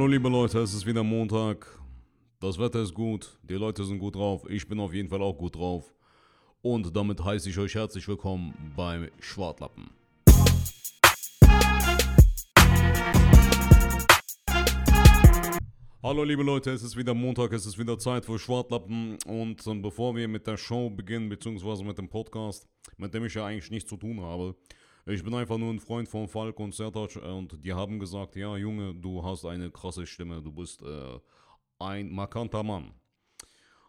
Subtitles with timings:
[0.00, 1.78] Hallo liebe Leute, es ist wieder Montag.
[2.40, 5.36] Das Wetter ist gut, die Leute sind gut drauf, ich bin auf jeden Fall auch
[5.36, 5.94] gut drauf.
[6.62, 9.90] Und damit heiße ich euch herzlich willkommen beim Schwartlappen.
[16.02, 19.82] Hallo liebe Leute, es ist wieder Montag, es ist wieder Zeit für Schwartlappen und ähm,
[19.82, 23.70] bevor wir mit der Show beginnen, beziehungsweise mit dem Podcast, mit dem ich ja eigentlich
[23.70, 24.56] nichts zu tun habe,
[25.06, 28.56] ich bin einfach nur ein Freund von Falk und Sertac und die haben gesagt, ja
[28.56, 31.18] Junge, du hast eine krasse Stimme, du bist äh,
[31.78, 32.92] ein markanter Mann.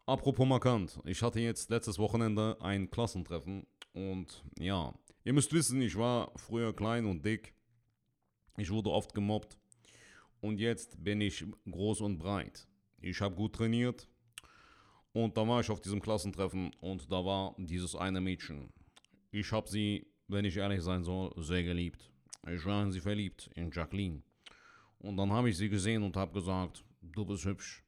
[0.06, 4.94] Apropos markant, ich hatte jetzt letztes Wochenende ein Klassentreffen und ja,
[5.24, 7.54] ihr müsst wissen, ich war früher klein und dick,
[8.58, 9.58] ich wurde oft gemobbt
[10.42, 12.68] und jetzt bin ich groß und breit.
[13.00, 14.08] Ich habe gut trainiert
[15.14, 18.74] und da war ich auf diesem Klassentreffen und da war dieses eine Mädchen.
[19.32, 22.10] Ich habe sie, wenn ich ehrlich sein soll, sehr geliebt.
[22.48, 24.24] Ich war in sie verliebt, in Jacqueline.
[25.00, 27.84] Und dann habe ich sie gesehen und habe gesagt, du bist hübsch.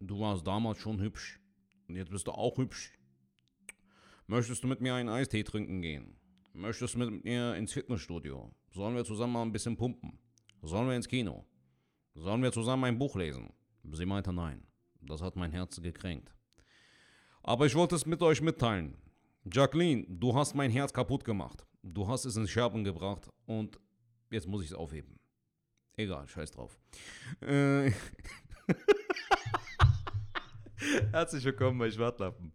[0.00, 1.40] Du warst damals schon hübsch
[1.88, 2.92] und jetzt bist du auch hübsch.
[4.26, 6.16] Möchtest du mit mir einen Eistee trinken gehen?
[6.52, 8.54] Möchtest du mit mir ins Fitnessstudio?
[8.70, 10.18] Sollen wir zusammen mal ein bisschen pumpen?
[10.62, 11.44] Sollen wir ins Kino?
[12.14, 13.52] Sollen wir zusammen ein Buch lesen?
[13.92, 14.66] Sie meinte nein.
[15.00, 16.34] Das hat mein Herz gekränkt.
[17.42, 18.96] Aber ich wollte es mit euch mitteilen.
[19.52, 21.66] Jacqueline, du hast mein Herz kaputt gemacht.
[21.82, 23.78] Du hast es in Scherben gebracht und
[24.30, 25.18] jetzt muss ich es aufheben.
[25.98, 26.78] Egal, scheiß drauf.
[27.42, 27.86] Äh
[31.12, 32.54] Herzlich willkommen bei Schwartlappen.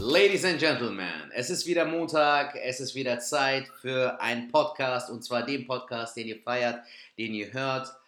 [0.00, 5.22] Ladies and Gentlemen, es ist wieder Montag, es ist wieder Zeit für einen Podcast und
[5.22, 6.84] zwar den Podcast, den ihr feiert,
[7.16, 7.99] den ihr hört.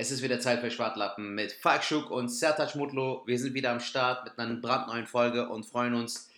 [0.00, 3.24] Es ist wieder Zeit für Schwartlappen mit Falk Schuck und Sertac Mutlo.
[3.26, 6.30] Wir sind wieder am Start mit einer brandneuen Folge und freuen uns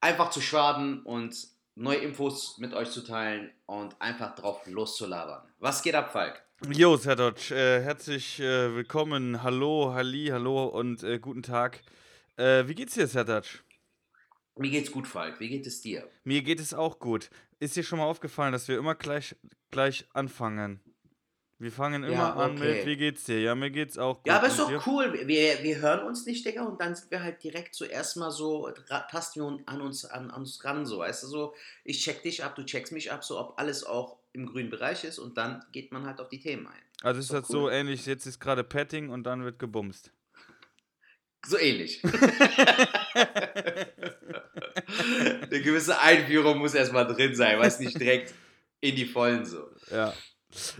[0.00, 5.42] einfach zu schwaden und neue Infos mit euch zu teilen und einfach drauf loszulabern.
[5.58, 6.40] Was geht ab, Falk?
[6.70, 9.42] Jo, Sertac, äh, herzlich äh, willkommen.
[9.42, 11.82] Hallo, Halli, hallo und äh, guten Tag.
[12.36, 13.64] Äh, wie geht's dir, Sertac?
[14.54, 15.40] Mir geht's gut, Falk.
[15.40, 16.08] Wie geht es dir?
[16.22, 17.30] Mir geht es auch gut.
[17.58, 19.34] Ist dir schon mal aufgefallen, dass wir immer gleich,
[19.72, 20.80] gleich anfangen?
[21.58, 22.76] Wir fangen immer Ja, an okay.
[22.78, 23.40] mit, wie geht's dir?
[23.40, 24.26] Ja, mir geht's auch gut.
[24.26, 24.82] Ja, aber ist doch dir?
[24.86, 25.22] cool.
[25.26, 28.68] Wir, wir hören uns nicht, Digga, und dann sind wir halt direkt zuerst mal so,
[29.10, 32.44] tasten wir an uns, an, an uns ran, so, weißt du, so, ich check dich
[32.44, 35.64] ab, du checkst mich ab, so, ob alles auch im grünen Bereich ist und dann
[35.72, 36.82] geht man halt auf die Themen ein.
[37.02, 37.72] Also ist doch das so cool.
[37.72, 40.10] ähnlich, jetzt ist gerade Petting und dann wird gebumst.
[41.46, 42.02] So ähnlich.
[45.42, 48.34] Eine gewisse Einführung muss erstmal drin sein, weißt nicht direkt
[48.80, 49.70] in die Vollen so.
[49.90, 50.12] Ja.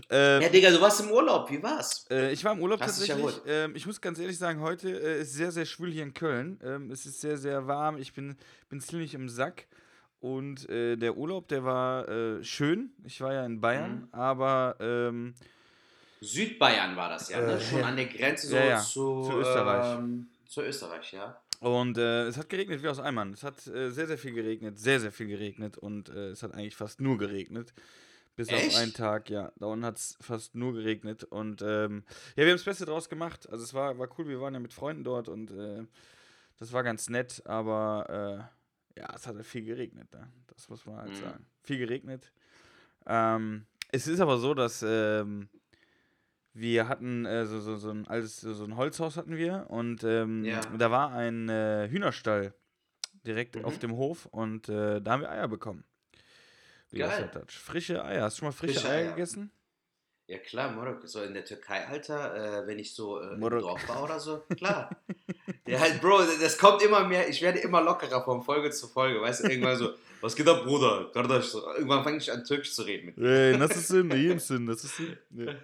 [0.09, 2.05] Ähm, Ja, Digga, du warst im Urlaub, wie war's?
[2.09, 3.41] Äh, ich war im Urlaub Hast tatsächlich.
[3.45, 6.59] Ähm, ich muss ganz ehrlich sagen, heute äh, ist sehr, sehr schwül hier in Köln.
[6.63, 7.97] Ähm, es ist sehr, sehr warm.
[7.97, 8.37] Ich bin,
[8.69, 9.67] bin ziemlich im Sack.
[10.19, 12.91] Und äh, der Urlaub, der war äh, schön.
[13.05, 14.07] Ich war ja in Bayern, Mhm.
[14.13, 15.35] aber ähm,
[16.21, 17.53] Südbayern war das ja, ne?
[17.53, 19.97] Äh, schon an der Grenze so Ja, ja, zu, zu Österreich.
[19.99, 21.39] Ähm, zu Österreich, ja.
[21.59, 23.33] und äh, es hat geregnet wie aus Eimern.
[23.33, 26.53] Es hat äh, sehr, sehr viel geregnet, sehr, sehr viel geregnet und äh, es hat
[26.55, 27.73] eigentlich fast nur geregnet.
[28.37, 28.69] Bis Echt?
[28.69, 29.51] auf einen Tag, ja.
[29.57, 31.23] Da unten hat es fast nur geregnet.
[31.25, 32.03] Und ähm,
[32.35, 33.49] ja, wir haben das Beste draus gemacht.
[33.49, 35.83] Also es war, war cool, wir waren ja mit Freunden dort und äh,
[36.57, 38.49] das war ganz nett, aber
[38.95, 40.11] äh, ja, es hat halt viel geregnet.
[40.13, 40.27] Ne?
[40.47, 41.15] Das muss man halt Mhm.
[41.15, 41.45] sagen.
[41.63, 42.31] Viel geregnet.
[43.07, 45.49] Ähm, es ist aber so, dass ähm,
[46.53, 50.03] wir hatten äh, so, so, so, ein altes, so, so ein Holzhaus hatten wir und
[50.03, 50.61] ähm, Ja.
[50.77, 52.53] da war ein äh, Hühnerstall
[53.25, 53.65] direkt Mhm.
[53.65, 55.83] auf dem Hof und äh, da haben wir Eier bekommen.
[56.93, 57.29] Geil.
[57.47, 58.23] Frische Eier.
[58.23, 59.11] Hast du schon mal frische, Frische Eier, Eier.
[59.11, 59.51] gegessen?
[60.29, 63.39] Ja klar, Morok, so in der Türkei, Alter, äh, wenn ich so äh, im.
[63.39, 64.89] Dorf war oder so, klar.
[65.65, 69.21] ja, halt, Bro, das kommt immer mehr, ich werde immer lockerer von Folge zu Folge,
[69.21, 73.05] weißt du, irgendwann so, was geht ab, Bruder, irgendwann fange ich an, Türkisch zu reden
[73.05, 75.17] mit Ey, das ist Sinn, hier Sinn, das ist Sinn.
[75.31, 75.55] Ja.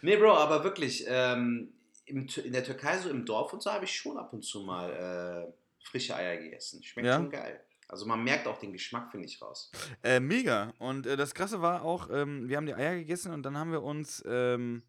[0.00, 1.74] Nee, Bro, aber wirklich, ähm,
[2.06, 4.60] im, in der Türkei, so im Dorf und so, habe ich schon ab und zu
[4.62, 6.82] mal äh, frische Eier gegessen.
[6.82, 7.16] Schmeckt Ja?
[7.18, 7.60] schon geil.
[7.92, 9.70] Also man merkt auch den Geschmack, finde ich, raus.
[10.02, 10.72] Äh, mega.
[10.78, 13.70] Und äh, das Krasse war auch, ähm, wir haben die Eier gegessen und dann haben
[13.70, 14.82] wir uns ähm,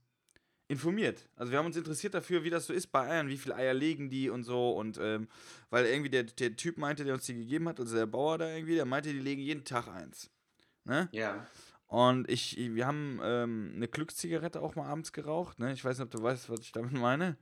[0.70, 1.28] informiert.
[1.36, 3.74] Also wir haben uns interessiert dafür, wie das so ist bei Eiern, wie viele Eier
[3.74, 4.72] legen die und so.
[4.72, 5.28] Und ähm,
[5.70, 8.48] weil irgendwie der, der Typ meinte, der uns die gegeben hat, also der Bauer da
[8.48, 10.32] irgendwie, der meinte, die legen jeden Tag eins.
[10.86, 11.10] Ne?
[11.12, 11.46] Ja.
[11.88, 15.60] Und ich, wir haben ähm, eine Glückszigarette auch mal abends geraucht.
[15.60, 15.74] Ne?
[15.74, 17.36] Ich weiß nicht, ob du weißt, was ich damit meine.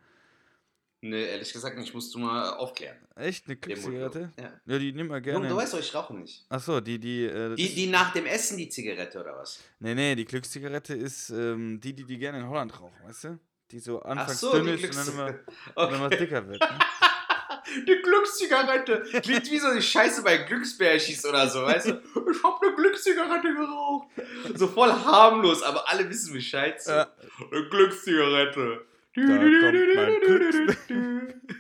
[1.04, 2.96] Nö, ehrlich gesagt nicht, musst du mal aufklären.
[3.16, 3.48] Echt?
[3.48, 4.32] Eine Glückszigarette?
[4.40, 4.54] Ja.
[4.68, 5.48] Ja, die nimm mal gerne.
[5.48, 6.46] du weißt doch, ich rauche nicht.
[6.48, 7.26] Achso, die, die.
[7.26, 9.60] Äh, Die, die nach dem Essen die Zigarette oder was?
[9.80, 13.40] Nee, nee, die Glückszigarette ist ähm, die, die die gerne in Holland rauchen, weißt du?
[13.72, 15.40] Die so Ach anfangs so, dünn ist und dann immer,
[15.76, 16.18] dann immer okay.
[16.18, 16.62] dicker wird.
[16.62, 16.70] Ne?
[17.88, 19.04] Die Glückszigarette.
[19.22, 22.02] Klingt wie so eine Scheiße bei Glücksbärschis oder so, weißt du?
[22.32, 24.08] Ich hab eine Glückszigarette geraucht.
[24.56, 26.82] So voll harmlos, aber alle wissen Bescheid.
[26.84, 26.92] So.
[26.92, 28.86] Eine Glückszigarette.
[29.16, 29.96] Da kommt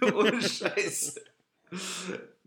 [0.01, 1.21] mein Ohne Scheiße.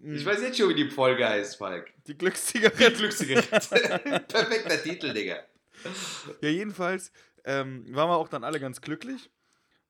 [0.03, 1.93] Ich weiß jetzt schon, wie die Folge heißt, Falk.
[2.07, 2.93] Die Die Glückszigarette.
[2.93, 4.21] Glückszigarette.
[4.29, 5.37] Perfekter Titel, Digga.
[6.41, 7.11] Ja, jedenfalls
[7.45, 9.31] ähm, waren wir auch dann alle ganz glücklich.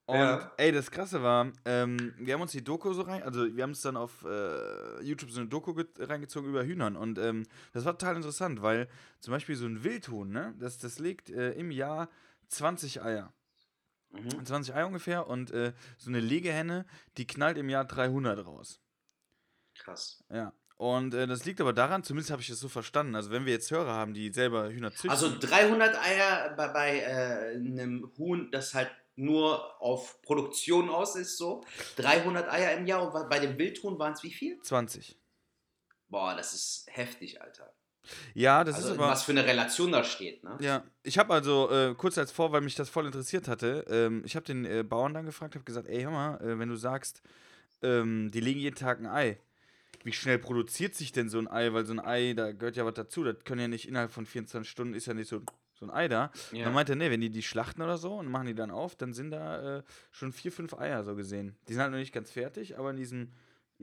[0.06, 0.52] Und Ja.
[0.58, 3.70] ey, das Krasse war, ähm, wir haben uns die Doku so rein, also wir haben
[3.70, 7.86] es dann auf äh, YouTube so eine Doku ge- reingezogen über Hühnern und ähm, das
[7.86, 8.86] war total interessant, weil
[9.20, 12.10] zum Beispiel so ein Wildhuhn, ne, das, das legt äh, im Jahr
[12.48, 13.32] 20 Eier.
[14.14, 14.44] Mhm.
[14.44, 18.80] 20 Eier ungefähr und äh, so eine Legehenne, die knallt im Jahr 300 raus.
[19.76, 20.22] Krass.
[20.30, 20.52] Ja.
[20.76, 23.52] Und äh, das liegt aber daran, zumindest habe ich das so verstanden, also wenn wir
[23.52, 25.10] jetzt Hörer haben, die selber Hühner züchten.
[25.10, 31.38] Also 300 Eier bei, bei äh, einem Huhn, das halt nur auf Produktion aus ist,
[31.38, 31.64] so.
[31.96, 34.60] 300 Eier im Jahr und bei dem Wildhuhn waren es wie viel?
[34.60, 35.16] 20.
[36.08, 37.72] Boah, das ist heftig, Alter.
[38.34, 39.08] Ja, das also ist aber.
[39.08, 40.56] was für eine Relation da steht, ne?
[40.60, 44.22] Ja, ich habe also äh, kurz als vor, weil mich das voll interessiert hatte, ähm,
[44.24, 46.76] ich habe den äh, Bauern dann gefragt, habe gesagt, ey, hör mal, äh, wenn du
[46.76, 47.22] sagst,
[47.82, 49.38] ähm, die legen jeden Tag ein Ei,
[50.04, 51.72] wie schnell produziert sich denn so ein Ei?
[51.72, 54.26] Weil so ein Ei, da gehört ja was dazu, das können ja nicht innerhalb von
[54.26, 55.40] 24 Stunden, ist ja nicht so,
[55.72, 56.30] so ein Ei da.
[56.52, 56.64] Ja.
[56.64, 58.96] dann meinte er, nee, wenn die die schlachten oder so und machen die dann auf,
[58.96, 61.56] dann sind da äh, schon vier, fünf Eier so gesehen.
[61.68, 63.32] Die sind halt noch nicht ganz fertig, aber in diesem,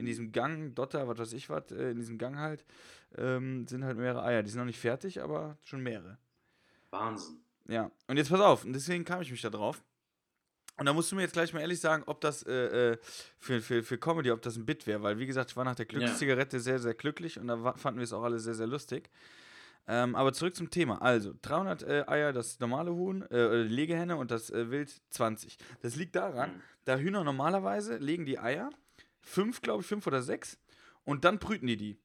[0.01, 2.65] in diesem Gang, Dotter, was weiß ich was, äh, in diesem Gang halt,
[3.17, 4.43] ähm, sind halt mehrere Eier.
[4.43, 6.17] Die sind noch nicht fertig, aber schon mehrere.
[6.89, 7.37] Wahnsinn.
[7.67, 9.81] Ja, und jetzt pass auf, und deswegen kam ich mich da drauf.
[10.77, 12.97] Und da musst du mir jetzt gleich mal ehrlich sagen, ob das äh, äh,
[13.37, 15.75] für, für, für Comedy, ob das ein Bit wäre, weil wie gesagt, ich war nach
[15.75, 19.09] der Glückszigarette sehr, sehr glücklich und da fanden wir es auch alle sehr, sehr lustig.
[19.87, 21.01] Ähm, aber zurück zum Thema.
[21.01, 25.57] Also, 300 äh, Eier, das normale Huhn, äh, Legehenne und das äh, Wild 20.
[25.81, 26.61] Das liegt daran, Mhm.
[26.85, 28.69] da Hühner normalerweise legen die Eier,
[29.21, 30.59] fünf, glaube ich, fünf oder sechs,
[31.03, 31.99] und dann brüten die die.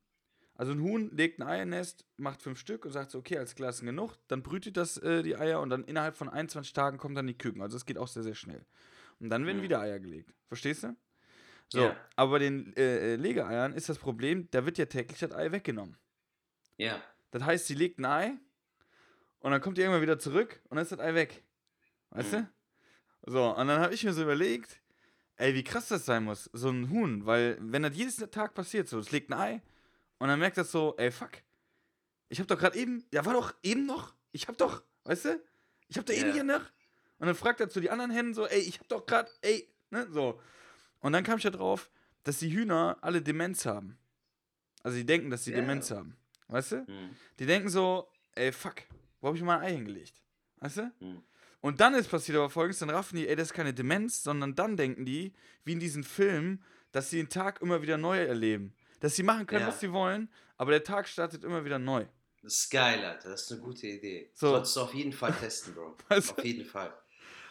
[0.55, 3.69] Also ein Huhn legt ein Eiernest, macht fünf Stück und sagt so, okay, alles klar,
[3.71, 4.17] ist genug.
[4.29, 7.37] Dann brütet das äh, die Eier und dann innerhalb von 21 Tagen kommen dann die
[7.37, 7.61] Küken.
[7.61, 8.65] Also es geht auch sehr, sehr schnell.
[9.21, 9.63] Und dann werden Mhm.
[9.65, 10.33] wieder Eier gelegt.
[10.49, 10.97] Verstehst du?
[11.69, 11.97] So, Ja.
[12.17, 15.53] aber bei den äh, äh, Legeeiern ist das Problem, da wird ja täglich das Ei
[15.53, 15.99] weggenommen.
[16.79, 17.03] Ja.
[17.33, 18.39] Das heißt, sie legt ein Ei
[19.41, 21.43] und dann kommt die irgendwann wieder zurück und dann ist das Ei weg.
[22.11, 22.47] Weißt Mhm.
[23.27, 23.31] du?
[23.33, 24.81] So, und dann habe ich mir so überlegt,
[25.37, 28.89] ey, wie krass das sein muss, so ein Huhn, weil wenn das jedes Tag passiert,
[28.89, 29.63] so, es legt ein Ei
[30.19, 31.31] und dann merkt das so, ey, fuck,
[32.29, 35.41] ich habe doch gerade eben, ja, war doch eben noch, ich habe doch, weißt du,
[35.89, 36.35] ich habe da eben Ja.
[36.35, 36.63] hier noch.
[37.19, 39.69] Und dann fragt er zu die anderen Hennen so, ey, ich habe doch gerade, ey,
[39.91, 40.41] ne, so.
[41.01, 41.91] Und dann kam ich ja drauf,
[42.25, 43.97] dass die Hühner alle Demenz haben.
[44.83, 45.57] Also die denken, dass sie Ja.
[45.61, 46.17] Demenz haben.
[46.49, 46.77] Weißt du?
[46.87, 47.17] Mhm.
[47.39, 48.83] Die denken so, ey, fuck,
[49.21, 50.23] wo habe ich mein Ei hingelegt?
[50.59, 50.93] Weißt du?
[51.01, 51.23] Mhm.
[51.67, 54.55] Und dann ist passiert aber folgendes, dann raffen die, ey, das ist keine Demenz, sondern
[54.55, 55.33] dann denken die,
[55.65, 58.73] wie in diesen Filmen, dass sie den Tag immer wieder neu erleben.
[59.01, 59.69] Dass sie machen können, Ja.
[59.69, 62.07] was sie wollen, aber der Tag startet immer wieder neu.
[62.43, 63.31] Das ist geil, Alter.
[63.31, 64.31] Das ist eine gute Idee.
[64.33, 64.51] So.
[64.51, 65.97] Solltest du auf jeden Fall testen, Bro.
[66.09, 66.43] Weißt Auf du?
[66.47, 66.95] jeden Fall.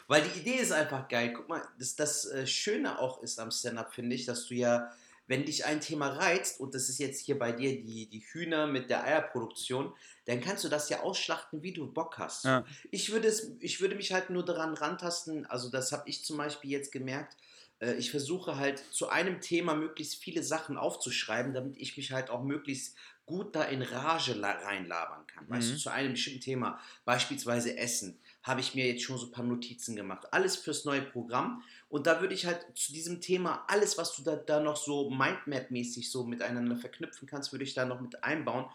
[0.08, 1.32] Weil die Idee ist einfach geil.
[1.36, 4.90] Guck mal, das, das äh, Schöne auch ist am Stand-Up, finde ich, dass du ja,
[5.26, 8.66] wenn dich ein Thema reizt, und das ist jetzt hier bei dir die, die Hühner
[8.66, 9.92] mit der Eierproduktion,
[10.26, 12.44] dann kannst du das ja ausschlachten, wie du Bock hast.
[12.44, 12.64] Ja.
[12.90, 16.36] Ich, würde es, ich würde mich halt nur daran rantasten, also das habe ich zum
[16.36, 17.36] Beispiel jetzt gemerkt,
[17.80, 22.30] äh, ich versuche halt zu einem Thema möglichst viele Sachen aufzuschreiben, damit ich mich halt
[22.30, 25.48] auch möglichst gut da in Rage la- reinlabern kann.
[25.50, 25.72] Weißt Mhm.
[25.74, 29.44] du, zu einem bestimmten Thema, beispielsweise Essen, habe ich mir jetzt schon so ein paar
[29.44, 30.32] Notizen gemacht.
[30.32, 31.62] Alles fürs neue Programm.
[31.88, 35.08] Und da würde ich halt zu diesem Thema, alles, was du da, da noch so
[35.10, 38.66] Mindmap-mäßig so miteinander verknüpfen kannst, würde ich da noch mit einbauen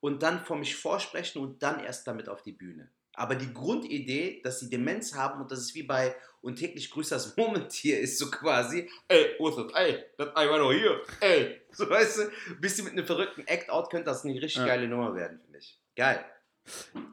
[0.00, 2.88] und dann vor mich vorsprechen und dann erst damit auf die Bühne.
[3.14, 7.12] Aber die Grundidee, dass sie Demenz haben und dass es wie bei und täglich grüßt
[7.12, 10.06] das Murmeltier ist, so quasi, ey, wo ist das Ei?
[10.16, 11.60] Das Ei war doch hier, ey.
[11.72, 14.66] So weißt du, bis sie mit einem verrückten Act-Out könnte das eine richtig Ja.
[14.66, 15.78] geile Nummer werden, finde ich.
[15.96, 16.24] Geil.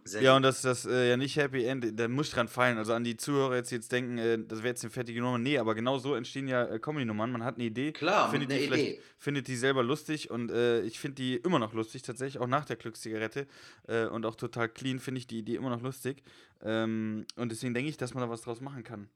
[0.04, 0.38] Sehr Ja, gut.
[0.38, 2.77] und dass das äh, ja nicht Happy End, da muss ich dran fallen.
[2.77, 5.38] Also an die Zuhörer jetzt, die jetzt denken, äh, das wäre jetzt eine fertige Nummer.
[5.38, 7.32] Nee, aber genau so entstehen ja äh, Comedy-Nummern.
[7.32, 9.01] Man hat eine Idee, Klar, findet einer die Idee.
[9.18, 12.66] findet die selber lustig und äh, ich finde die immer noch lustig, tatsächlich, auch nach
[12.66, 13.48] der Glückszigarette
[13.88, 16.24] äh, und auch total clean finde ich die Idee immer noch lustig.
[16.63, 19.10] Ähm, und deswegen denke ich, dass man da was draus machen kann.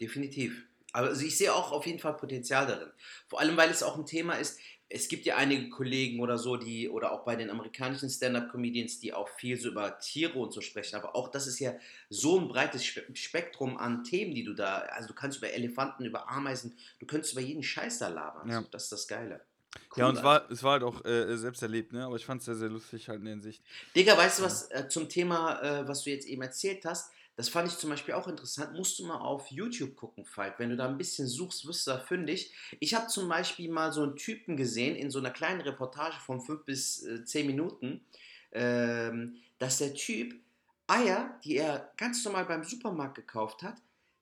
[0.00, 0.64] Definitiv.
[0.92, 2.88] Aber also ich sehe auch auf jeden Fall Potenzial darin.
[3.26, 4.60] Vor allem, weil es auch ein Thema ist,
[4.94, 9.12] es gibt ja einige Kollegen oder so, die, oder auch bei den amerikanischen Stand-Up-Comedians, die
[9.12, 10.94] auch viel so über Tiere und so sprechen.
[10.94, 11.74] Aber auch das ist ja
[12.10, 16.04] so ein breites Spe Spektrum an Themen, die du da, also du kannst über Elefanten,
[16.04, 18.48] über Ameisen, du könntest über jeden Scheiß da labern.
[18.48, 18.62] Ja.
[18.62, 19.40] So, das ist das Geile.
[19.96, 22.04] ja, und Cool, es war, es war halt auch äh, selbst erlebt, ne?
[22.04, 23.64] aber ich fand es sehr, sehr lustig halt in der Hinsicht.
[23.96, 27.10] Digga, weißt du was äh, zum Thema, äh, was du jetzt eben erzählt hast?
[27.36, 28.74] Das fand ich zum Beispiel auch interessant.
[28.74, 30.58] Musst du mal auf YouTube gucken, Falk.
[30.58, 32.54] Wenn du da ein bisschen suchst, wirst du da fündig.
[32.78, 36.40] Ich habe zum Beispiel mal so einen Typen gesehen in so einer kleinen Reportage von
[36.40, 38.04] fünf bis äh, zehn Minuten,
[38.52, 40.34] ähm, dass der Typ
[40.86, 43.76] Eier, die er ganz normal beim Supermarkt gekauft hat,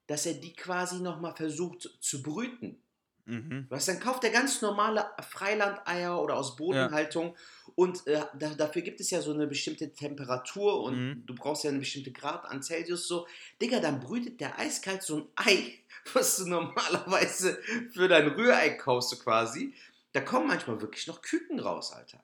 [0.07, 2.81] dass er die quasi nochmal versucht zu brüten.
[3.25, 3.67] Mhm.
[3.69, 7.37] Was dann kauft er ganz normale Freilandeier oder aus Bodenhaltung
[7.77, 11.27] und äh, da, dafür gibt es ja so eine bestimmte Temperatur und Mhm.
[11.27, 13.27] du brauchst ja eine bestimmte Grad an Celsius so.
[13.61, 15.75] Digga, dann brütet der eiskalt so ein Ei,
[16.15, 17.59] was du normalerweise
[17.93, 19.73] für dein Rührei kaufst du quasi.
[20.13, 22.23] Da kommen manchmal wirklich noch Küken raus, Alter.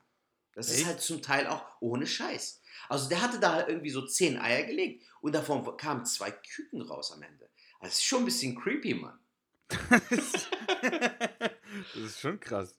[0.54, 0.86] Das ist Echt?
[0.86, 2.60] halt zum Teil auch ohne Scheiß.
[2.88, 6.82] Also der hatte da halt irgendwie so zehn Eier gelegt und davon kamen zwei Küken
[6.82, 7.48] raus am Ende.
[7.80, 9.18] Also das ist schon ein bisschen creepy, Mann.
[9.90, 10.48] das
[11.96, 12.76] ist schon krass.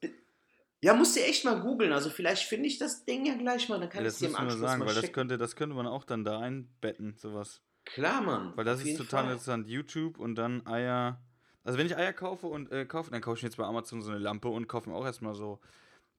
[0.82, 1.92] Ja, musst du echt mal googeln.
[1.92, 4.28] Also vielleicht finde ich das Ding ja gleich mal, dann kann Ja, ich das dir
[4.28, 7.60] im Anschluss sagen, mal weil das könnte, das könnte man auch dann da einbetten, sowas.
[7.84, 8.52] Klar, Mann.
[8.56, 9.32] Weil das ist total Fall.
[9.32, 9.68] interessant.
[9.68, 11.20] YouTube und dann Eier.
[11.64, 14.10] Also wenn ich Eier kaufe und äh, kaufe, dann kaufe ich jetzt bei Amazon so
[14.10, 15.60] eine Lampe und kaufe mir auch erstmal so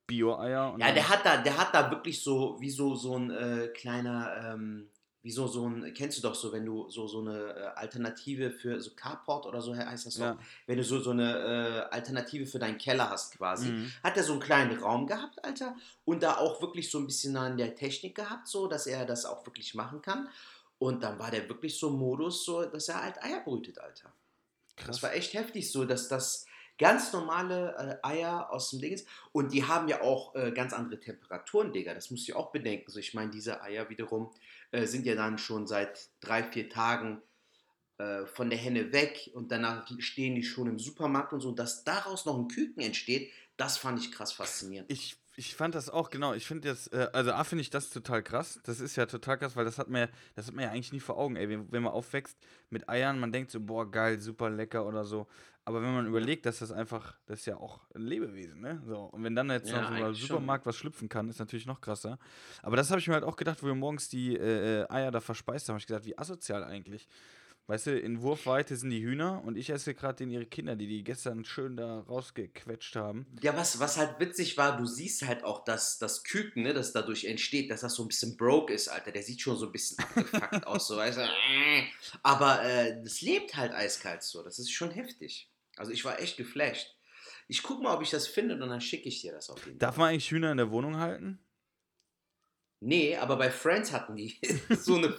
[0.05, 0.75] Bio-Eier.
[0.77, 4.53] Ja, der hat da, der hat da wirklich so, wie so, so ein äh, kleiner,
[4.53, 4.89] ähm,
[5.23, 8.79] wie so, ein, kennst du doch so, wenn du so, so eine äh, Alternative für
[8.79, 10.37] so Carport oder so heißt das doch, Ja.
[10.65, 13.69] wenn du so, so eine äh, Alternative für deinen Keller hast quasi.
[13.69, 13.91] Mhm.
[14.03, 15.75] Hat er so einen kleinen Raum gehabt, Alter,
[16.05, 19.25] und da auch wirklich so ein bisschen an der Technik gehabt, so, dass er das
[19.25, 20.27] auch wirklich machen kann.
[20.79, 24.11] Und dann war der wirklich so Modus, so, dass er halt Eier brütet, Alter.
[24.75, 24.87] Krass.
[24.87, 26.45] Das war echt heftig so, dass das
[26.79, 29.07] ganz normale äh, Eier aus dem Ding ist.
[29.31, 31.93] Und die haben ja auch äh, ganz andere Temperaturen, Digga.
[31.93, 32.89] Das musst du auch bedenken.
[32.89, 34.31] So, ich meine, diese Eier wiederum
[34.71, 37.21] äh, sind ja dann schon seit drei, vier Tagen
[37.97, 41.51] äh, von der Henne weg und danach stehen die schon im Supermarkt und so.
[41.51, 44.91] Dass daraus noch ein Küken entsteht, das fand ich krass faszinierend.
[44.91, 46.33] Ich, ich fand das auch, genau.
[46.33, 48.59] Ich finde das, äh, also A, finde ich das total krass.
[48.63, 50.99] Das ist ja total krass, weil das hat mir, das hat man ja eigentlich nie
[50.99, 51.49] vor Augen, ey.
[51.49, 52.37] Wenn, wenn man aufwächst
[52.69, 55.25] mit Eiern, man denkt so, boah, geil, super lecker oder so.
[55.65, 58.81] Aber wenn man überlegt, dass das einfach, das ist ja auch ein Lebewesen, ne?
[58.85, 58.97] So.
[58.99, 60.27] Und wenn dann jetzt Ja, noch so im eigentlich schon.
[60.27, 62.19] Supermarkt was schlüpfen kann, ist natürlich noch krasser.
[62.61, 65.11] Aber das habe ich mir halt auch gedacht, wo wir morgens die äh, äh, Eier
[65.11, 65.75] da verspeist haben.
[65.75, 67.07] Hab ich gedacht, wie asozial eigentlich.
[67.71, 70.87] Weißt du, in Wurfweite sind die Hühner und ich esse gerade den ihre Kinder, die
[70.87, 73.25] die gestern schön da rausgequetscht haben.
[73.41, 76.91] Ja, was, was halt witzig war, du siehst halt auch, dass das Küken, ne, das
[76.91, 79.13] dadurch entsteht, dass das so ein bisschen broke ist, Alter.
[79.13, 81.21] Der sieht schon so ein bisschen abgefuckt aus, so weißt du.
[82.23, 84.43] Aber äh, das lebt halt eiskalt so.
[84.43, 85.49] Das ist schon heftig.
[85.77, 86.97] Also ich war echt geflasht.
[87.47, 89.79] Ich guck mal, ob ich das finde und dann schicke ich dir das auf jeden
[89.79, 89.87] Fall.
[89.87, 91.39] Darf man eigentlich Hühner in der Wohnung halten?
[92.83, 94.37] Nee, aber bei Friends hatten die
[94.69, 95.13] so eine.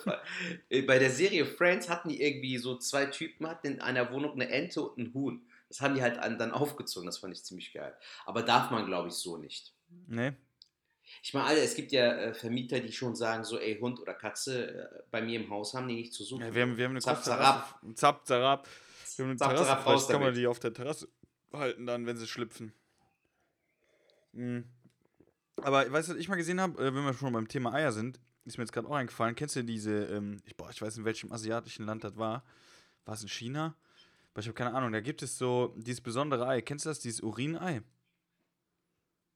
[0.68, 4.32] äh, bei der Serie Friends hatten die irgendwie so zwei Typen, hatten in einer Wohnung
[4.32, 5.46] eine Ente und ein Huhn.
[5.68, 7.96] Das haben die halt an- dann aufgezogen, das fand ich ziemlich geil.
[8.26, 9.72] Aber darf man, glaube ich, so nicht.
[10.08, 10.32] Nee.
[11.22, 14.74] Ich meine, es gibt ja äh, Vermieter, die schon sagen, so, ey, Hund oder Katze,
[14.90, 16.42] äh, bei mir im Haus haben die nicht zu suchen.
[16.46, 17.78] Ja, wir, haben, wir haben eine Zap, zarab.
[17.80, 17.94] Terrasse.
[17.94, 18.68] Zap, zarab.
[19.16, 21.08] Wir haben eine Zap, Terrasse, raus kann man die auf der Terrasse
[21.52, 22.72] halten dann, wenn sie schlüpfen.
[24.32, 24.64] Mhm.
[25.56, 27.92] Aber weißt du, was ich mal gesehen habe, äh, wenn wir schon beim Thema Eier
[27.92, 30.96] sind, ist mir jetzt gerade auch eingefallen, kennst du diese, ähm, ich, boah, ich weiß
[30.96, 32.44] in welchem asiatischen Land das war,
[33.04, 33.76] war es in China?
[34.32, 37.00] Aber ich habe keine Ahnung, da gibt es so dieses besondere Ei, kennst du das,
[37.00, 37.82] dieses Urinei?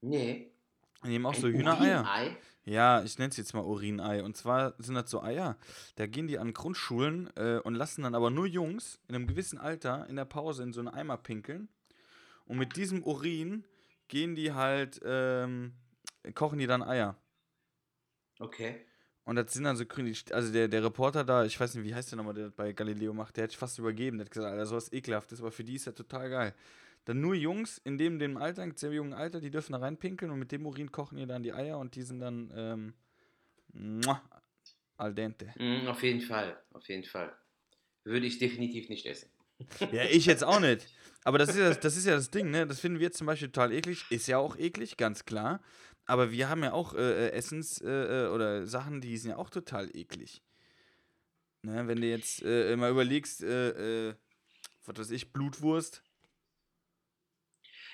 [0.01, 0.51] Nee.
[1.03, 2.01] Die nehmen auch Ein so Hühnereier.
[2.01, 2.37] Urinei?
[2.65, 4.23] Ja, ich nenne es jetzt mal Urinei.
[4.23, 5.57] Und zwar sind das so Eier.
[5.95, 9.57] Da gehen die an Grundschulen äh, und lassen dann aber nur Jungs in einem gewissen
[9.57, 11.69] Alter in der Pause in so einen Eimer pinkeln.
[12.45, 13.63] Und mit diesem Urin
[14.07, 15.73] gehen die halt, ähm,
[16.33, 17.15] kochen die dann Eier.
[18.39, 18.85] Okay.
[19.23, 20.05] Und das sind dann so grün.
[20.05, 22.53] die- Also der, der Reporter da, ich weiß nicht, wie heißt der nochmal, der das
[22.53, 24.17] bei Galileo macht, der hat sich fast übergeben.
[24.17, 26.53] Der hat gesagt, Alter, sowas ekelhaftes, aber für die ist ja total geil.
[27.05, 30.31] Dann nur Jungs in dem, dem Alter, in sehr jungen Alter, die dürfen da reinpinkeln
[30.31, 32.93] und mit dem Urin kochen die dann die Eier und die sind dann ähm,
[33.73, 34.21] muah,
[34.97, 35.53] al dente.
[35.57, 37.33] Mm, auf jeden Fall, auf jeden Fall.
[38.03, 39.29] Würde ich definitiv nicht essen.
[39.91, 40.87] Ja, ich jetzt auch nicht.
[41.23, 42.65] Aber das ist ja das, das, ist ja das Ding, ne?
[42.67, 44.05] Das finden wir zum Beispiel total eklig.
[44.11, 45.61] Ist ja auch eklig, ganz klar.
[46.07, 49.37] Aber wir haben ja auch äh, äh, Essens- äh, äh, oder Sachen, die sind ja
[49.37, 50.41] auch total eklig.
[51.61, 51.87] Ne?
[51.87, 54.15] Wenn du jetzt äh, mal überlegst, äh, äh,
[54.85, 56.01] was weiß ich, Blutwurst.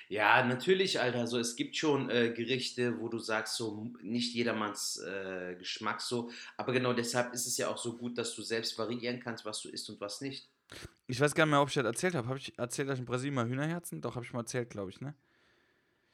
[0.08, 1.26] Ja, natürlich, Alter.
[1.26, 6.30] So, es gibt schon äh, Gerichte, wo du sagst, so nicht jedermanns äh, Geschmack so.
[6.56, 9.60] Aber genau deshalb ist es ja auch so gut, dass du selbst variieren kannst, was
[9.62, 10.48] du isst und was nicht.
[11.06, 12.28] Ich weiß gar nicht mehr, ob ich das erzählt habe.
[12.28, 14.00] Habe ich erzählt, dass ich in Brasilien mal Hühnerherzen?
[14.00, 15.14] Doch, habe ich mal erzählt, glaube ich, ne?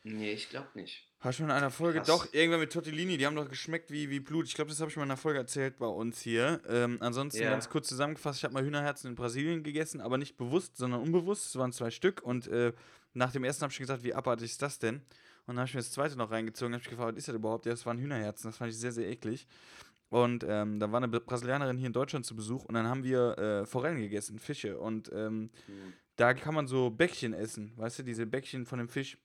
[0.04, 1.10] Nee, ich glaube nicht.
[1.23, 2.07] Hast du in einer Folge, Krass.
[2.09, 4.47] doch, irgendwann mit Tortellini, die haben doch geschmeckt wie, wie Blut.
[4.47, 6.62] Ich glaube, das habe ich mal in einer Folge erzählt bei uns hier.
[6.67, 7.50] Ähm, ansonsten Ja.
[7.50, 11.47] ganz kurz zusammengefasst, ich habe mal Hühnerherzen in Brasilien gegessen, aber nicht bewusst, sondern unbewusst.
[11.49, 12.73] Es waren zwei Stück und äh,
[13.12, 14.97] nach dem ersten habe ich gesagt, wie abartig ist das denn?
[15.47, 17.35] Und dann habe ich mir das zweite noch reingezogen, habe ich gefragt, was ist das
[17.35, 17.67] überhaupt?
[17.67, 19.47] Ja, das waren Hühnerherzen, das fand ich sehr, sehr eklig.
[20.09, 23.37] Und ähm, da war eine Brasilianerin hier in Deutschland zu Besuch und dann haben wir
[23.39, 24.79] äh, Forellen gegessen, Fische.
[24.79, 25.93] Und ähm, mhm.
[26.17, 29.19] da kann man so Bäckchen essen, weißt du, diese Bäckchen von dem Fisch.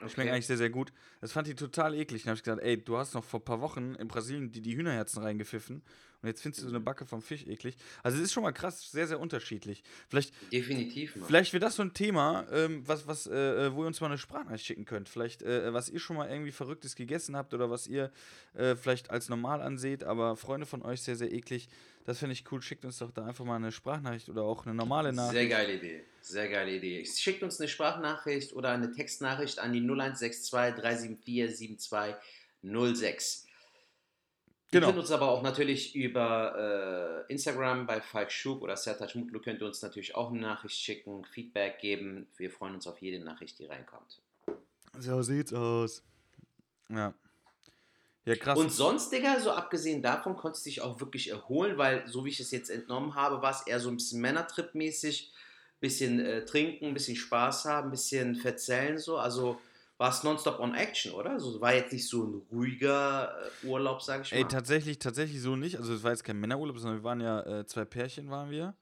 [0.00, 0.10] Okay.
[0.10, 0.92] Schmecken eigentlich sehr, sehr gut.
[1.20, 2.22] Das fand ich total eklig.
[2.22, 4.60] Dann habe ich gesagt, ey, du hast noch vor ein paar Wochen in Brasilien die,
[4.60, 5.82] die Hühnerherzen reingepfiffen
[6.20, 7.76] und jetzt findest du so eine Backe vom Fisch eklig.
[8.02, 9.84] Also es ist schon mal krass, sehr, sehr unterschiedlich.
[10.08, 11.14] Vielleicht, Definitiv.
[11.14, 11.26] Mann.
[11.28, 14.08] Vielleicht wäre das so ein Thema, ähm, was, was, äh, äh, wo ihr uns mal
[14.08, 15.08] eine Sprachnachricht schicken könnt.
[15.08, 18.10] Vielleicht, äh, was ihr schon mal irgendwie Verrücktes gegessen habt oder was ihr
[18.54, 21.68] äh, vielleicht als normal anseht, aber Freunde von euch sehr, sehr eklig.
[22.04, 22.60] Das finde ich cool.
[22.62, 25.34] Schickt uns doch da einfach mal eine Sprachnachricht oder auch eine normale Nachricht.
[25.34, 26.04] Sehr geile Idee.
[26.20, 27.04] Sehr geile Idee.
[27.04, 33.47] Schickt uns eine Sprachnachricht oder eine Textnachricht an die 0162 374 7206.
[34.70, 34.86] Genau.
[34.86, 39.40] Ihr könnt uns aber auch natürlich über äh, Instagram bei Falk Schub oder Sertac Mutlu
[39.40, 42.26] könnt ihr uns natürlich auch eine Nachricht schicken, Feedback geben.
[42.36, 44.20] Wir freuen uns auf jede Nachricht, die reinkommt.
[44.98, 46.02] So sieht's aus.
[46.90, 47.14] Ja.
[48.26, 48.58] Ja, krass.
[48.58, 52.28] Und sonst, Digga, so abgesehen davon, konntest du dich auch wirklich erholen, weil, so wie
[52.28, 55.30] ich es jetzt entnommen habe, war es eher so ein bisschen Männertrip-mäßig.
[55.80, 59.16] Bisschen äh, trinken, bisschen Spaß haben, bisschen verzählen, so.
[59.16, 59.58] Also
[59.98, 61.32] war es nonstop on Action, oder?
[61.32, 64.38] Also war jetzt nicht so ein ruhiger äh, Urlaub, sag ich mal.
[64.38, 65.76] Ey, tatsächlich, tatsächlich so nicht.
[65.76, 68.74] Also es war jetzt kein Männerurlaub, sondern wir waren ja äh, zwei Pärchen waren wir.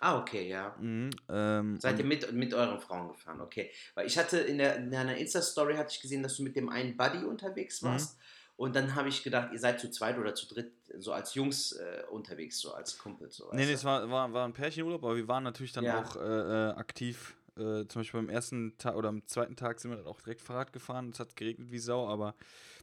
[0.00, 0.74] Ah, okay, ja.
[0.80, 3.70] Mhm, ähm, Seid ihr mit, mit euren Frauen gefahren, okay.
[3.94, 6.68] Weil ich hatte in, der, in deiner Insta-Story hatte ich gesehen, dass du mit dem
[6.68, 7.88] einen Buddy unterwegs mhm.
[7.88, 8.16] warst.
[8.16, 8.22] Mhm.
[8.56, 11.72] Und dann habe ich gedacht, ihr seid zu zweit oder zu dritt so als Jungs
[11.72, 13.30] äh, unterwegs, so als Kumpel.
[13.30, 16.00] So, nee, nee, es war, war, war ein Pärchenurlaub, aber wir waren natürlich dann ja.
[16.00, 19.90] auch äh, äh aktiv äh, zum Beispiel beim ersten Tag oder am zweiten Tag sind
[19.90, 21.10] wir dann auch direkt Fahrrad gefahren.
[21.10, 22.34] Es hat geregnet wie Sau, aber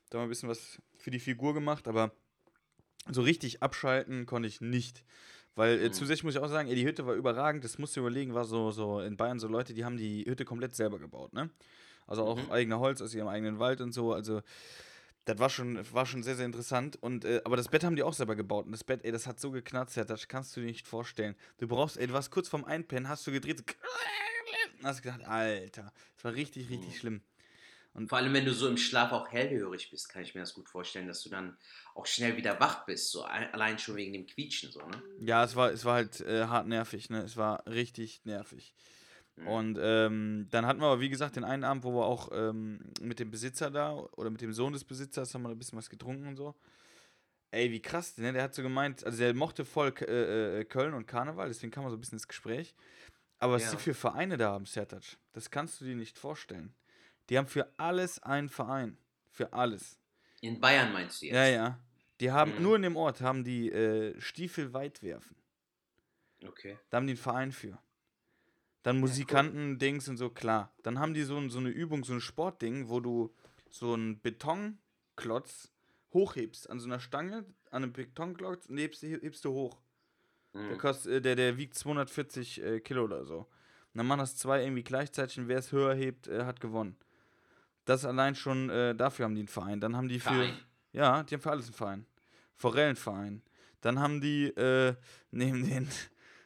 [0.10, 1.88] da haben wir ein bisschen was für die Figur gemacht.
[1.88, 2.12] Aber
[3.10, 5.04] so richtig abschalten konnte ich nicht.
[5.56, 5.94] Weil äh, mhm.
[5.94, 7.64] zusätzlich muss ich auch sagen, ey, die Hütte war überragend.
[7.64, 10.46] Das musst du überlegen, war so, so in Bayern so Leute, die haben die Hütte
[10.46, 11.50] komplett selber gebaut, ne?
[12.08, 12.52] Also auch mhm.
[12.52, 14.14] eigener Holz aus ihrem eigenen Wald und so.
[14.14, 14.42] Also
[15.26, 16.98] das war schon, war schon sehr, sehr interessant.
[17.02, 18.66] Und, äh, aber das Bett haben die auch selber gebaut.
[18.66, 21.36] Und das Bett, ey, das hat so geknarzt, das kannst du dir nicht vorstellen.
[21.58, 23.64] Du brauchst, ey, du warst kurz vorm Einpennen, hast du gedreht,
[24.80, 26.98] und hast gedacht, Alter, das war richtig, richtig mhm.
[26.98, 27.22] schlimm.
[27.94, 30.54] Und Vor allem, wenn du so im Schlaf auch hellhörig bist, kann ich mir das
[30.54, 31.58] gut vorstellen, dass du dann
[31.94, 35.04] auch schnell wieder wach bist, so allein schon wegen dem Quietschen, so, ne?
[35.20, 37.22] Ja, es war, es war halt äh, hart nervig, ne?
[37.22, 38.74] Es war richtig nervig.
[39.42, 39.48] Mhm.
[39.48, 42.80] Und ähm, dann hatten wir aber, wie gesagt, den einen Abend, wo wir auch ähm,
[43.02, 45.90] mit dem Besitzer da oder mit dem Sohn des Besitzers haben wir ein bisschen was
[45.90, 46.56] getrunken und so.
[47.52, 48.32] Ey, wie krass, ne?
[48.32, 51.84] Der hat so gemeint, also der mochte voll äh, äh, Köln und Karneval, deswegen kam
[51.84, 52.74] er so ein bisschen ins Gespräch.
[53.40, 53.72] Aber was ja.
[53.72, 56.74] die für Vereine da haben, Sertac, das kannst du dir nicht vorstellen.
[57.30, 58.98] Die haben für alles einen Verein.
[59.32, 59.98] Für alles.
[60.42, 61.36] In Bayern meinst du jetzt?
[61.36, 61.80] Ja, ja.
[62.20, 62.62] Die haben, mhm.
[62.62, 65.36] nur in dem Ort haben die äh, Stiefel weit werfen.
[66.46, 66.78] Okay.
[66.90, 67.78] Da haben die einen Verein für.
[68.84, 70.74] Dann Musikanten-Dings und so, klar.
[70.84, 73.34] Dann haben die so, so eine Übung, so ein Sportding, wo du
[73.70, 75.72] so einen Betonklotz
[76.14, 76.70] hochhebst.
[76.70, 79.80] An so einer Stange, an einem Betonklotz, und hebst, hebst du hoch.
[80.54, 80.70] Mhm.
[80.70, 83.40] Der, kostet, äh, der, der wiegt 240 äh, Kilo oder so.
[83.40, 86.96] Und dann machen das zwei irgendwie gleichzeitig und wer es höher hebt, äh, hat gewonnen.
[87.86, 89.82] Das allein schon, äh, dafür haben die einen Verein.
[89.82, 90.30] Dann haben die für.
[90.30, 90.58] Verein.
[90.94, 92.06] Ja, die haben für alles einen Verein.
[92.56, 93.42] Forellenverein.
[93.82, 94.96] Dann haben die, äh,
[95.32, 95.90] neben den,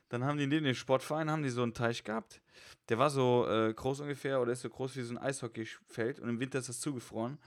[0.10, 2.42] dann haben die neben den Sportverein, haben die so einen Teich gehabt.
[2.90, 6.30] Der war so äh, groß ungefähr oder ist so groß wie so ein Eishockeyfeld und
[6.30, 7.40] im Winter ist das zugefroren.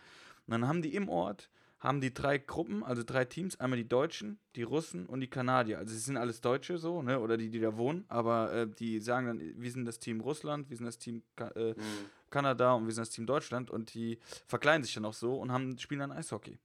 [0.46, 3.88] Und dann haben die im Ort haben die drei Gruppen, also drei Teams, einmal die
[3.88, 5.78] Deutschen, die Russen und die Kanadier.
[5.78, 9.00] Also sie sind alles Deutsche so, ne, oder die, die da wohnen, aber äh, die
[9.00, 11.82] sagen dann, wir sind das Team Russland, wir sind das Team Ka äh, mhm.
[12.30, 15.52] Kanada und wir sind das Team Deutschland und die verkleiden sich dann auch so und
[15.52, 16.58] haben, spielen dann Eishockey.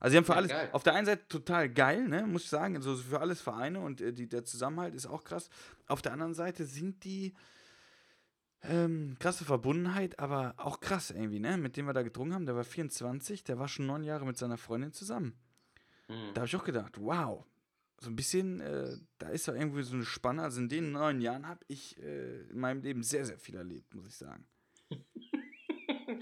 [0.00, 0.68] Also sie haben für ja, alles, geil.
[0.72, 4.00] auf der einen Seite total geil, ne, muss ich sagen, also für alles Vereine und
[4.00, 5.50] äh, die, der Zusammenhalt ist auch krass.
[5.86, 7.34] Auf der anderen Seite sind die,
[8.62, 11.56] ähm, krasse Verbundenheit, aber auch krass irgendwie, ne?
[11.56, 14.36] Mit dem wir da getrunken haben, der war 24, der war schon neun Jahre mit
[14.36, 15.38] seiner Freundin zusammen.
[16.08, 16.34] Mhm.
[16.34, 17.44] Da habe ich auch gedacht, wow,
[18.00, 20.42] so ein bisschen, äh, da ist doch irgendwie so eine Spanne.
[20.42, 23.94] Also in den neun Jahren habe ich äh, in meinem Leben sehr, sehr viel erlebt,
[23.94, 24.46] muss ich sagen.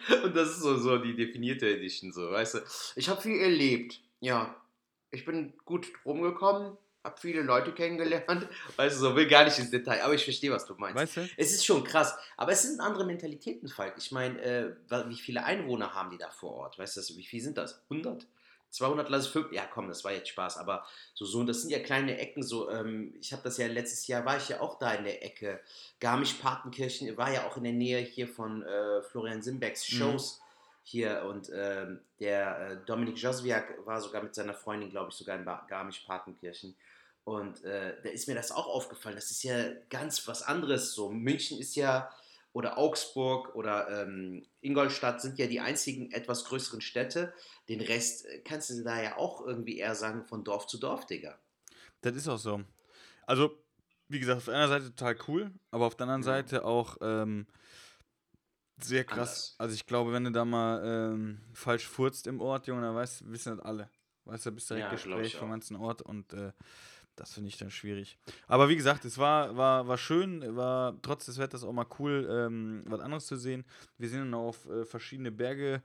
[0.24, 2.58] Und das ist so, so die definierte Edition, so, weißt du.
[2.96, 4.54] Ich habe viel erlebt, ja.
[5.10, 8.48] Ich bin gut rumgekommen, habe viele Leute kennengelernt.
[8.76, 10.96] Weißt du, so will gar nicht ins Detail, aber ich verstehe, was du meinst.
[10.96, 11.28] Weißt du?
[11.36, 12.14] Es ist schon krass.
[12.36, 13.94] Aber es sind andere Mentalitäten, Falk.
[13.96, 14.74] Ich meine, äh,
[15.08, 16.78] wie viele Einwohner haben die da vor Ort?
[16.78, 17.80] Weißt du, wie viel sind das?
[17.88, 18.26] 100?
[18.70, 19.52] 200, lass es 5.
[19.52, 20.58] Ja, komm, das war jetzt Spaß.
[20.58, 22.42] Aber so, so das sind ja kleine Ecken.
[22.42, 25.24] So, ähm, ich habe das ja letztes Jahr, war ich ja auch da in der
[25.24, 25.60] Ecke.
[26.00, 29.96] Garmisch-Partenkirchen war ja auch in der Nähe hier von äh, Florian Simbecks mhm.
[29.96, 30.38] Shows.
[30.38, 30.46] Mhm
[30.88, 31.84] hier und äh,
[32.20, 36.76] der äh, Dominik Joswiak war sogar mit seiner Freundin, glaube ich, sogar in Garmisch-Partenkirchen.
[37.24, 39.16] Und äh, da ist mir das auch aufgefallen.
[39.16, 40.92] Das ist ja ganz was anderes.
[40.92, 42.08] So, München ist ja
[42.56, 47.34] oder Augsburg oder ähm, Ingolstadt sind ja die einzigen etwas größeren Städte.
[47.68, 51.04] Den Rest äh, kannst du da ja auch irgendwie eher sagen von Dorf zu Dorf,
[51.04, 51.38] Digga.
[52.00, 52.62] Das ist auch so.
[53.26, 53.62] Also,
[54.08, 56.26] wie gesagt, auf einer Seite total cool, aber auf der anderen Ja.
[56.28, 57.46] Seite auch ähm,
[58.80, 59.18] sehr krass.
[59.18, 59.54] Anders.
[59.58, 63.30] Also ich glaube, wenn du da mal ähm, falsch furzt im Ort, Junge, dann weißt,
[63.30, 63.90] wissen das alle.
[64.24, 66.52] Weißt du, bist direkt Ja, Gespräch vom ganzen Ort und äh,
[67.16, 68.18] das finde ich dann schwierig.
[68.46, 72.28] Aber wie gesagt, es war, war, war schön, war trotz des Wetters auch mal cool,
[72.30, 73.64] ähm, was anderes zu sehen.
[73.98, 75.82] Wir sind dann auf äh, verschiedene Berge,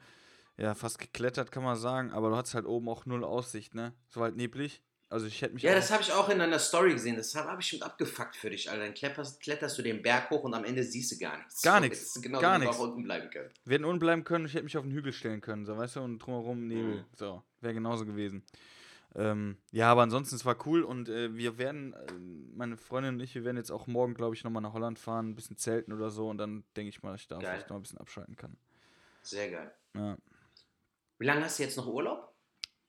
[0.58, 3.94] ja, fast geklettert, kann man sagen, aber du hattest halt oben auch null Aussicht, ne?
[4.10, 4.84] Es war halt neblig.
[5.10, 7.18] Also ich hätte mich Ja, das habe ich auch in deiner Story gesehen.
[7.18, 8.84] Das habe hab ich schon abgefuckt für dich, Alter.
[8.86, 11.62] Dann kletterst, kletterst du den Berg hoch und am Ende siehst du gar nichts.
[11.62, 12.78] Gar So, nichts, Genau, gar nichts.
[12.78, 13.50] auch unten bleiben können.
[13.66, 15.98] Wir hätten unten bleiben können, ich hätte mich auf den Hügel stellen können, so weißt
[15.98, 16.96] du, und drumherum Nebel.
[16.96, 17.06] Mhm.
[17.18, 18.46] So, wäre genauso gewesen.
[19.16, 22.14] Ähm, ja, aber ansonsten, es war cool und äh, wir werden, äh,
[22.56, 25.30] meine Freundin und ich, wir werden jetzt auch morgen, glaube ich, nochmal nach Holland fahren,
[25.30, 27.50] ein bisschen zelten oder so und dann denke ich mal, dass ich da Geil.
[27.52, 28.56] vielleicht noch ein bisschen abschalten kann.
[29.22, 29.72] Sehr geil.
[29.96, 30.18] Ja.
[31.20, 32.34] Wie lange hast du jetzt noch Urlaub?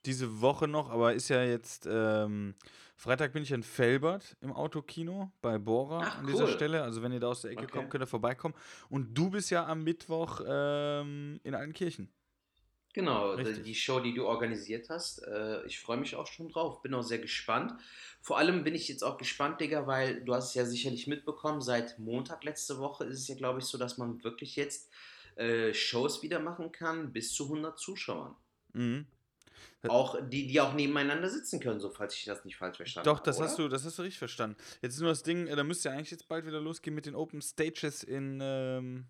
[0.05, 2.55] Diese Woche noch, aber ist ja jetzt, ähm,
[2.95, 6.49] Freitag bin ich in Felbert im Autokino bei Bora Ach, an dieser cool.
[6.51, 6.83] Stelle.
[6.83, 7.71] Also wenn ihr da aus der Ecke Okay.
[7.71, 8.55] kommt, könnt ihr vorbeikommen.
[8.89, 12.09] Und du bist ja am Mittwoch ähm, in Altenkirchen.
[12.93, 13.63] Genau, Richtig.
[13.63, 15.23] die Show, die du organisiert hast.
[15.23, 16.81] Äh, ich freue mich auch schon drauf.
[16.83, 17.73] Bin auch sehr gespannt.
[18.21, 21.59] Vor allem bin ich jetzt auch gespannt, Digga, weil du hast es ja sicherlich mitbekommen,
[21.61, 24.91] seit Montag letzte Woche ist es ja, glaube ich, so, dass man wirklich jetzt
[25.35, 28.35] äh, Shows wieder machen kann, bis zu 100 Zuschauern.
[28.73, 29.07] Mhm.
[29.81, 33.05] Äh, Auch die, die auch nebeneinander sitzen können, so falls ich das nicht falsch verstanden
[33.05, 33.25] Doch, habe.
[33.25, 33.47] das oder?
[33.47, 34.55] hast du, das hast du richtig verstanden.
[34.81, 37.07] Jetzt ist nur das Ding, äh, da müsste ja eigentlich jetzt bald wieder losgehen mit
[37.07, 38.39] den Open Stages in.
[38.41, 39.05] Ähm,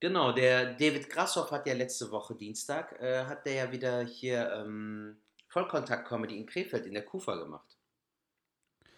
[0.00, 4.50] Genau, der David Grashoff hat ja letzte Woche Dienstag, äh, hat der ja wieder hier
[4.52, 7.76] ähm, Vollkontakt-Comedy in Krefeld in der Kufa gemacht.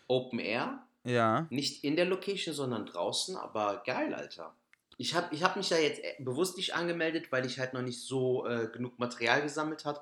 [0.06, 1.46] Open Air, ja.
[1.50, 4.54] nicht in der Location, sondern draußen, aber geil, Alter.
[4.98, 7.82] Ich habe ich hab mich da jetzt äh, bewusst nicht angemeldet, weil ich halt noch
[7.82, 10.00] nicht so äh, genug Material gesammelt habe.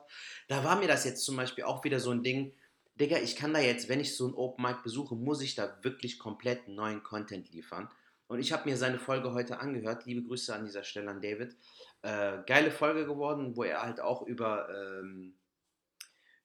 [0.49, 2.53] Da war mir das jetzt zum Beispiel auch wieder so ein Ding,
[3.01, 5.79] Digga, ich kann da jetzt, wenn ich so ein Open Mic besuche, muss ich da
[5.83, 7.89] wirklich komplett neuen Content liefern.
[8.31, 10.07] Und ich habe mir seine Folge heute angehört.
[10.07, 11.57] Liebe Grüße an dieser Stelle an David.
[12.03, 15.35] Äh, geile Folge geworden, wo er halt auch über ähm,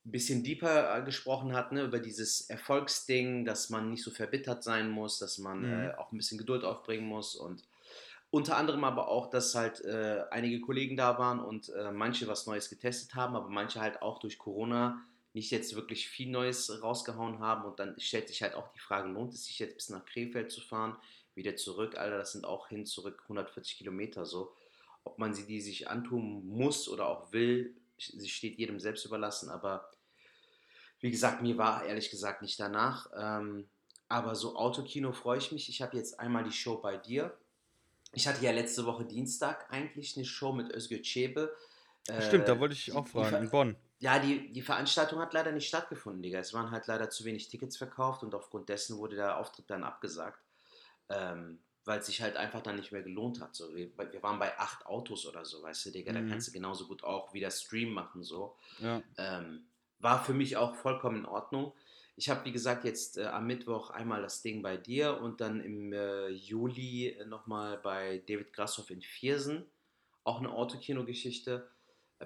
[0.04, 1.84] ein bisschen deeper äh, gesprochen hat, ne?
[1.84, 5.74] über dieses Erfolgsding, dass man nicht so verbittert sein muss, dass man Mhm.
[5.84, 7.62] äh, auch ein bisschen Geduld aufbringen muss und
[8.32, 12.48] unter anderem aber auch, dass halt äh, einige Kollegen da waren und äh, manche was
[12.48, 15.04] Neues getestet haben, aber manche halt auch durch Corona
[15.36, 19.10] nicht jetzt wirklich viel Neues rausgehauen haben und dann stellt sich halt auch die Frage,
[19.10, 20.96] lohnt es sich jetzt bis nach Krefeld zu fahren,
[21.36, 24.56] wieder zurück, Alter, das sind auch hin zurück 140 Kilometer so.
[25.04, 29.50] Ob man sie die sich antun muss oder auch will, sie steht jedem selbst überlassen,
[29.50, 29.92] aber
[31.02, 33.12] wie gesagt, mir war ehrlich gesagt nicht danach.
[33.16, 33.68] Ähm,
[34.08, 35.68] aber so Autokino freue ich mich.
[35.68, 37.38] Ich habe jetzt einmal die Show bei dir.
[38.14, 41.54] Ich hatte ja letzte Woche Dienstag eigentlich eine Show mit Özgür Çebe.
[42.08, 43.44] Äh, Stimmt, da wollte ich auch fragen.
[43.44, 43.76] In Bonn.
[44.06, 46.38] Ja, die, die Veranstaltung hat leider nicht stattgefunden, Digga.
[46.38, 49.84] Es waren halt leider zu wenig Tickets verkauft und aufgrund dessen wurde der Auftritt dann
[49.84, 50.40] abgesagt,
[51.10, 53.56] ähm, weil es sich halt einfach dann nicht mehr gelohnt hat.
[53.56, 56.12] So, wir, wir waren bei acht Autos oder so, weißt du, Digga.
[56.12, 56.16] Mhm.
[56.18, 58.56] Da kannst du genauso gut auch wieder Stream machen, so.
[58.78, 59.02] Ja.
[59.18, 59.66] Ähm,
[59.98, 61.74] war für mich auch vollkommen in Ordnung.
[62.16, 65.62] Ich habe, wie gesagt, jetzt äh, am Mittwoch einmal das Ding bei dir und dann
[65.62, 69.66] im äh, Juli äh, nochmal bei David Grashoff in Viersen.
[70.24, 71.68] Auch eine Autokino-Geschichte.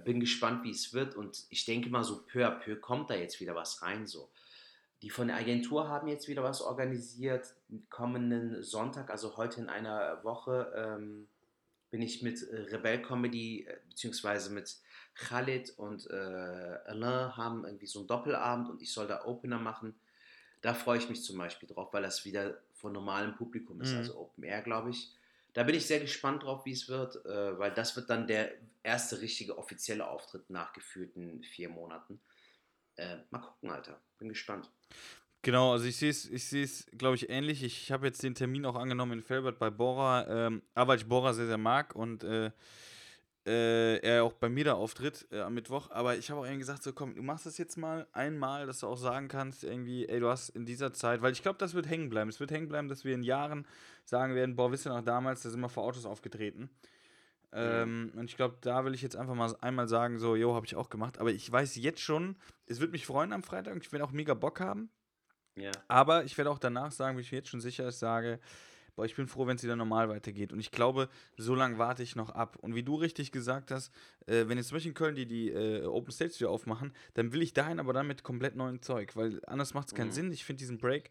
[0.05, 3.15] Bin gespannt, wie es wird und ich denke mal, so peu à peu kommt da
[3.15, 4.05] jetzt wieder was rein.
[4.05, 4.29] So.
[5.01, 7.53] Die von der Agentur haben jetzt wieder was organisiert.
[7.89, 11.27] Kommenden Sonntag, also heute in einer Woche, ähm,
[11.89, 14.77] bin ich mit äh, Rebel Comedy, äh, beziehungsweise mit
[15.15, 16.13] Khalid und äh,
[16.85, 19.95] Alain haben irgendwie so einen Doppelabend und ich soll da Opener machen.
[20.61, 23.97] Da freue ich mich zum Beispiel drauf, weil das wieder von normalem Publikum ist, Mhm.
[23.97, 25.11] also Open Air, glaube ich.
[25.53, 28.51] Da bin ich sehr gespannt drauf, wie es wird, äh, weil das wird dann der
[28.83, 32.21] erste richtige offizielle Auftritt nach gefühlten vier Monaten.
[32.95, 34.01] Äh, mal gucken, Alter.
[34.17, 34.71] Bin gespannt.
[35.41, 37.63] Genau, also ich sehe es, ich glaube ich, ähnlich.
[37.63, 41.07] Ich habe jetzt den Termin auch angenommen in Felbert bei Bora, ähm, aber weil ich
[41.07, 42.51] Bora sehr, sehr mag und äh,
[43.45, 45.89] äh, er auch bei mir da auftritt äh, am Mittwoch.
[45.91, 48.81] Aber ich habe auch irgendwie gesagt, so komm, du machst das jetzt mal einmal, dass
[48.81, 51.73] du auch sagen kannst, irgendwie, ey, du hast in dieser Zeit, weil ich glaube, das
[51.73, 52.29] wird hängen bleiben.
[52.29, 53.65] Es wird hängen bleiben, dass wir in Jahren
[54.03, 56.69] sagen werden, boah, wisst ihr noch damals, da sind wir vor Autos aufgetreten.
[57.51, 60.65] Ähm, und ich glaube, da will ich jetzt einfach mal einmal sagen, so, jo, habe
[60.65, 61.19] ich auch gemacht.
[61.19, 62.35] Aber ich weiß jetzt schon,
[62.67, 64.89] es wird mich freuen am Freitag und ich werde auch mega Bock haben.
[65.55, 65.71] Ja.
[65.87, 68.39] Aber ich werde auch danach sagen, wie ich mir jetzt schon sicher ist, sage,
[68.95, 70.53] boah, ich bin froh, wenn es wieder normal weitergeht.
[70.53, 72.57] Und ich glaube, so lange warte ich noch ab.
[72.61, 73.91] Und wie du richtig gesagt hast,
[74.27, 77.31] äh, wenn jetzt zum Beispiel in Köln die, die äh, Open States wieder aufmachen, dann
[77.33, 80.13] will ich dahin aber dann mit komplett neuem Zeug, weil anders macht es keinen Mhm.
[80.13, 80.31] Sinn.
[80.31, 81.09] Ich finde diesen Break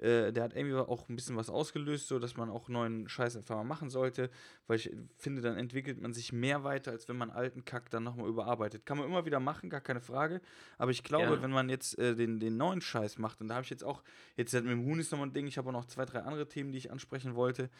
[0.00, 3.36] äh, der hat irgendwie auch ein bisschen was ausgelöst, so dass man auch neuen Scheiß
[3.36, 4.30] einfach mal machen sollte,
[4.66, 8.04] weil ich finde, dann entwickelt man sich mehr weiter, als wenn man alten Kack dann
[8.04, 8.86] nochmal überarbeitet.
[8.86, 10.40] Kann man immer wieder machen, gar keine Frage,
[10.78, 11.42] aber ich glaube, ja.
[11.42, 14.02] wenn man jetzt äh, den, den neuen Scheiß macht, und da habe ich jetzt auch,
[14.36, 16.48] jetzt mit dem Huhn ist nochmal ein Ding, ich habe auch noch zwei, drei andere
[16.48, 17.70] Themen, die ich ansprechen wollte,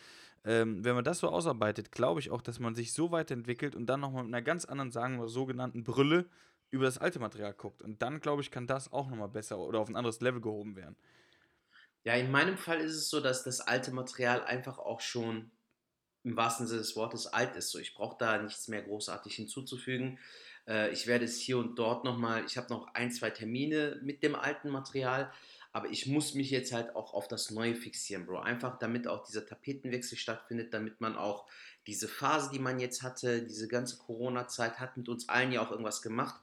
[0.45, 3.87] ähm, wenn man das so ausarbeitet, glaube ich auch, dass man sich so weiterentwickelt und
[3.87, 6.27] dann nochmal mit einer ganz anderen, sagen wir, sogenannten Brille
[6.71, 7.83] über das alte Material guckt.
[7.83, 10.77] Und dann, glaube ich, kann das auch nochmal besser oder auf ein anderes Level gehoben
[10.77, 10.97] werden.
[12.05, 15.51] Ja, in meinem Fall ist es so, dass das alte Material einfach auch schon
[16.23, 17.71] im wahrsten Sinne des Wortes alt ist.
[17.71, 20.19] So, ich brauche da nichts mehr großartig hinzuzufügen.
[20.67, 24.23] Äh, ich werde es hier und dort nochmal, ich habe noch ein, zwei Termine mit
[24.23, 25.31] dem alten Material,
[25.73, 28.41] aber ich muss mich jetzt halt auch auf das Neue fixieren, Bro.
[28.41, 31.47] Einfach damit auch dieser Tapetenwechsel stattfindet, damit man auch
[31.87, 35.71] diese Phase, die man jetzt hatte, diese ganze Corona-Zeit hat mit uns allen ja auch
[35.71, 36.41] irgendwas gemacht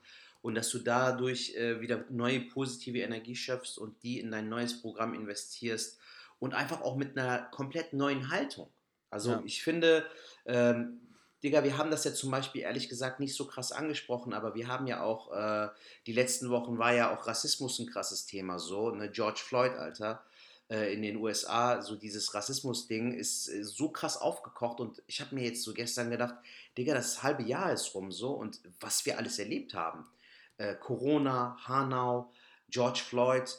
[0.48, 4.80] und dass du dadurch äh, wieder neue positive Energie schöpfst und die in dein neues
[4.80, 6.00] Programm investierst
[6.40, 8.70] und einfach auch mit einer komplett neuen Haltung.
[9.10, 9.42] Also ja.
[9.44, 10.06] ich finde,
[10.46, 11.02] ähm,
[11.44, 14.70] Digga, wir haben das ja zum Beispiel ehrlich gesagt nicht so krass angesprochen, aber wir
[14.70, 15.68] haben ja auch, äh,
[16.06, 20.24] die letzten Wochen war ja auch Rassismus ein krasses Thema, so, ne, George Floyd, Alter,
[20.70, 25.36] äh, in den USA, so dieses Rassismus-Ding ist äh, so krass aufgekocht und ich habe
[25.36, 26.36] mir jetzt so gestern gedacht,
[26.78, 30.08] Digga, das halbe Jahr ist rum so und was wir alles erlebt haben.
[30.58, 32.32] Äh, Corona, Hanau,
[32.70, 33.50] George Floyd,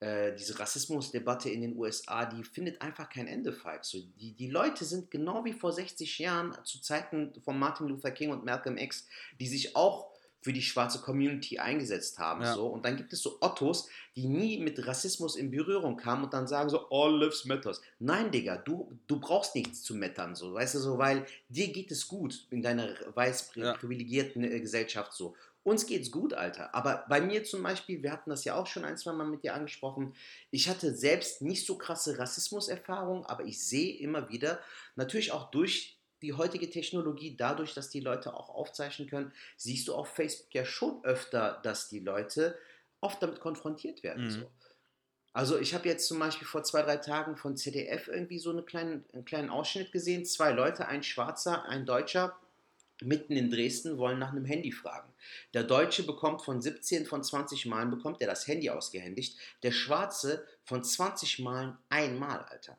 [0.00, 3.84] äh, diese Rassismusdebatte in den USA, die findet einfach kein Ende, Falk.
[3.84, 8.10] So, die, die Leute sind genau wie vor 60 Jahren zu Zeiten von Martin Luther
[8.10, 9.06] King und Malcolm X,
[9.40, 10.10] die sich auch
[10.46, 12.42] für die schwarze Community eingesetzt haben.
[12.42, 12.54] Ja.
[12.54, 12.68] So.
[12.68, 16.46] Und dann gibt es so Ottos, die nie mit Rassismus in Berührung kamen und dann
[16.46, 17.80] sagen so, all lives matters.
[17.98, 21.90] Nein, Digga, du, du brauchst nichts zu mettern, so, weißt du, so, weil dir geht
[21.90, 24.50] es gut in deiner weiß privilegierten ja.
[24.50, 25.34] Äh, Gesellschaft so.
[25.66, 26.72] Uns geht's gut, Alter.
[26.76, 29.42] Aber bei mir zum Beispiel, wir hatten das ja auch schon ein, zwei Mal mit
[29.42, 30.14] dir angesprochen,
[30.52, 34.60] ich hatte selbst nicht so krasse Rassismuserfahrungen, aber ich sehe immer wieder,
[34.94, 39.96] natürlich auch durch die heutige Technologie, dadurch, dass die Leute auch aufzeichnen können, siehst du
[39.96, 42.56] auf Facebook ja schon öfter, dass die Leute
[43.00, 44.26] oft damit konfrontiert werden.
[44.26, 44.30] Mhm.
[44.30, 44.50] So.
[45.32, 48.62] Also ich habe jetzt zum Beispiel vor zwei, drei Tagen von ZDF irgendwie so eine
[48.62, 50.24] kleinen, einen kleinen Ausschnitt gesehen.
[50.26, 52.38] Zwei Leute, ein Schwarzer, ein Deutscher,
[53.02, 55.12] mitten in Dresden wollen nach einem Handy fragen.
[55.54, 59.38] Der Deutsche bekommt von 17 von 20 Malen bekommt er das Handy ausgehändigt.
[59.62, 62.78] Der Schwarze von 20 Malen einmal, Alter.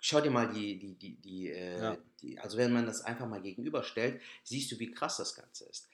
[0.00, 1.98] Schau dir mal die, die, die, die, äh, ja.
[2.22, 5.88] die, also wenn man das einfach mal gegenüberstellt, siehst du, wie krass das Ganze ist.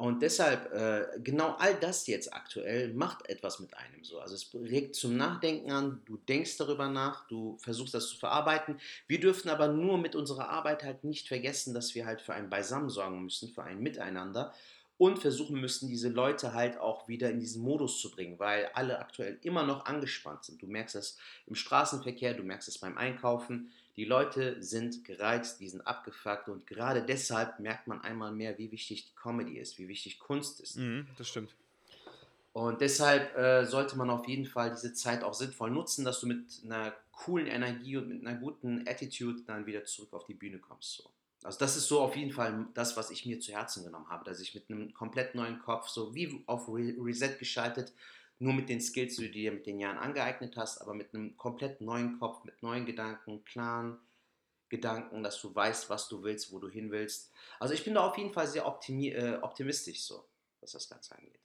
[0.00, 4.18] Und deshalb, äh, genau all das jetzt aktuell macht etwas mit einem so.
[4.18, 8.80] Also es regt zum Nachdenken an, du denkst darüber nach, du versuchst das zu verarbeiten.
[9.08, 12.48] Wir dürfen aber nur mit unserer Arbeit halt nicht vergessen, dass wir halt für ein
[12.48, 14.54] Beisammen sorgen müssen, für ein Miteinander
[14.96, 19.00] und versuchen müssen, diese Leute halt auch wieder in diesen Modus zu bringen, weil alle
[19.00, 20.62] aktuell immer noch angespannt sind.
[20.62, 23.70] Du merkst es im Straßenverkehr, du merkst es beim Einkaufen.
[24.00, 28.72] Die Leute sind gereizt, die sind abgefuckt und gerade deshalb merkt man einmal mehr, wie
[28.72, 30.78] wichtig die Comedy ist, wie wichtig Kunst ist.
[30.78, 31.54] Mhm, das stimmt.
[32.54, 36.28] Und deshalb äh, sollte man auf jeden Fall diese Zeit auch sinnvoll nutzen, dass du
[36.28, 40.60] mit einer coolen Energie und mit einer guten Attitude dann wieder zurück auf die Bühne
[40.60, 40.94] kommst.
[40.94, 41.10] So.
[41.42, 44.24] Also das ist so auf jeden Fall das, was ich mir zu Herzen genommen habe,
[44.24, 47.92] dass ich mit einem komplett neuen Kopf, so wie auf Reset geschaltet,
[48.40, 51.36] nur mit den Skills, die du dir mit den Jahren angeeignet hast, aber mit einem
[51.36, 53.98] komplett neuen Kopf, mit neuen Gedanken, klaren
[54.70, 57.30] Gedanken, dass du weißt, was du willst, wo du hin willst.
[57.58, 60.24] Also ich bin da auf jeden Fall sehr äh, optimistisch so,
[60.60, 61.38] was das Ganze angeht.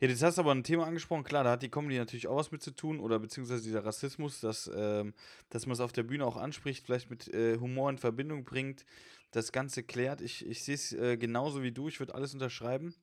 [0.00, 2.36] Ja, jetzt hast du aber ein Thema angesprochen, klar, da hat die Comedy natürlich auch
[2.36, 5.14] was mit zu tun, oder beziehungsweise dieser Rassismus, dass, ähm,
[5.48, 8.84] dass man es auf der Bühne auch anspricht, vielleicht mit äh, Humor in Verbindung bringt,
[9.30, 10.20] das Ganze klärt.
[10.20, 12.94] Ich, ich sehe es äh, genauso wie du, ich würde alles unterschreiben.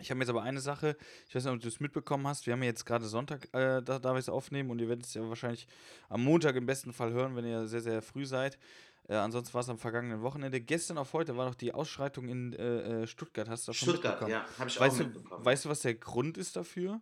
[0.00, 0.96] Ich habe jetzt aber eine Sache,
[1.28, 2.46] ich weiß nicht, ob du es mitbekommen hast.
[2.46, 5.06] Wir haben ja jetzt gerade Sonntag, äh, da, da wir es aufnehmen und ihr werdet
[5.06, 5.66] es ja wahrscheinlich
[6.08, 8.58] am Montag im besten Fall hören, wenn ihr sehr, sehr früh seid.
[9.08, 10.60] Äh, ansonsten war es am vergangenen Wochenende.
[10.60, 13.48] Gestern auf heute war noch die Ausschreitung in äh, äh Stuttgart.
[13.48, 14.32] Hast du davon Stuttgart, mitbekommen?
[14.32, 15.42] ja, habe ich weißt auch mitbekommen.
[15.42, 17.00] Du, weißt du, was der Grund ist dafür?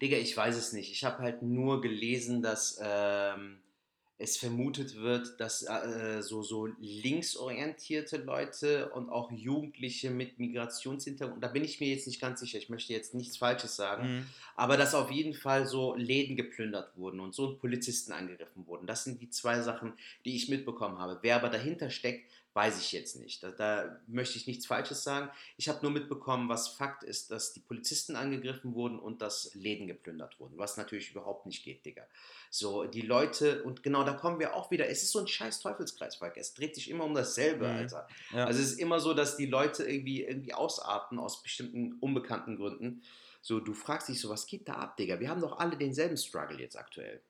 [0.00, 0.90] Digga, ich weiß es nicht.
[0.90, 2.78] Ich habe halt nur gelesen, dass.
[2.82, 3.62] Ähm
[4.22, 11.48] es vermutet wird, dass äh, so, so linksorientierte Leute und auch Jugendliche mit Migrationshintergrund, da
[11.48, 14.26] bin ich mir jetzt nicht ganz sicher, ich möchte jetzt nichts Falsches sagen, mhm.
[14.54, 18.86] aber dass auf jeden Fall so Läden geplündert wurden und so Polizisten angegriffen wurden.
[18.86, 19.92] Das sind die zwei Sachen,
[20.24, 21.18] die ich mitbekommen habe.
[21.22, 23.42] Wer aber dahinter steckt, weiß ich jetzt nicht.
[23.42, 25.30] Da, da möchte ich nichts Falsches sagen.
[25.56, 29.86] Ich habe nur mitbekommen, was Fakt ist, dass die Polizisten angegriffen wurden und dass Läden
[29.86, 32.06] geplündert wurden, was natürlich überhaupt nicht geht, Digga.
[32.50, 35.60] So, die Leute, und genau da kommen wir auch wieder, es ist so ein scheiß
[35.60, 36.36] Teufelskreis, Falk.
[36.36, 37.76] Es dreht sich immer um dasselbe, mhm.
[37.76, 38.08] Alter.
[38.32, 38.44] Ja.
[38.44, 43.02] Also es ist immer so, dass die Leute irgendwie, irgendwie ausarten aus bestimmten unbekannten Gründen.
[43.40, 45.18] So, du fragst dich so, was geht da ab, Digga?
[45.18, 47.22] Wir haben doch alle denselben Struggle jetzt aktuell.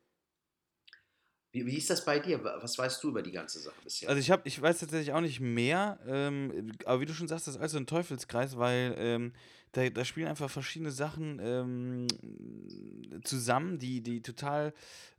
[1.53, 2.43] Wie, wie ist das bei dir?
[2.43, 4.09] Was weißt du über die ganze Sache bisher?
[4.09, 7.47] Also ich habe, ich weiß tatsächlich auch nicht mehr, ähm, aber wie du schon sagst,
[7.47, 9.33] das ist also ein Teufelskreis, weil ähm,
[9.73, 12.07] da, da spielen einfach verschiedene Sachen ähm,
[13.25, 14.73] zusammen, die, die total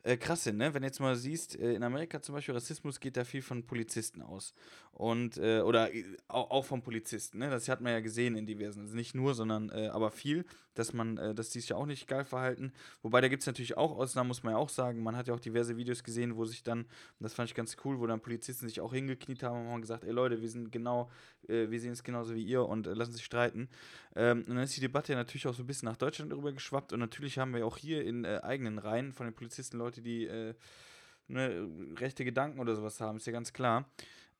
[0.03, 0.57] äh, krass sind.
[0.57, 0.73] Ne?
[0.73, 3.65] Wenn du jetzt mal siehst, äh, in Amerika zum Beispiel, Rassismus geht da viel von
[3.65, 4.53] Polizisten aus.
[4.91, 7.39] Und, äh, oder äh, auch, auch von Polizisten.
[7.39, 7.49] Ne?
[7.49, 8.81] Das hat man ja gesehen in diversen.
[8.81, 11.85] Also nicht nur, sondern äh, aber viel, dass man, äh, dass die sich ja auch
[11.85, 12.73] nicht geil verhalten.
[13.01, 15.01] Wobei da gibt es natürlich auch Ausnahmen, muss man ja auch sagen.
[15.01, 16.85] Man hat ja auch diverse Videos gesehen, wo sich dann,
[17.19, 20.03] das fand ich ganz cool, wo dann Polizisten sich auch hingekniet haben und haben gesagt,
[20.03, 21.09] ey Leute, wir sind genau,
[21.47, 23.69] wir sehen es genauso wie ihr und lassen sich streiten.
[24.15, 26.51] Ähm, und dann ist die Debatte ja natürlich auch so ein bisschen nach Deutschland rüber
[26.51, 30.01] geschwappt und natürlich haben wir auch hier in eigenen Reihen von den Polizisten Leute, Leute,
[30.01, 30.53] die äh,
[31.27, 33.89] ne, rechte Gedanken oder sowas haben, ist ja ganz klar.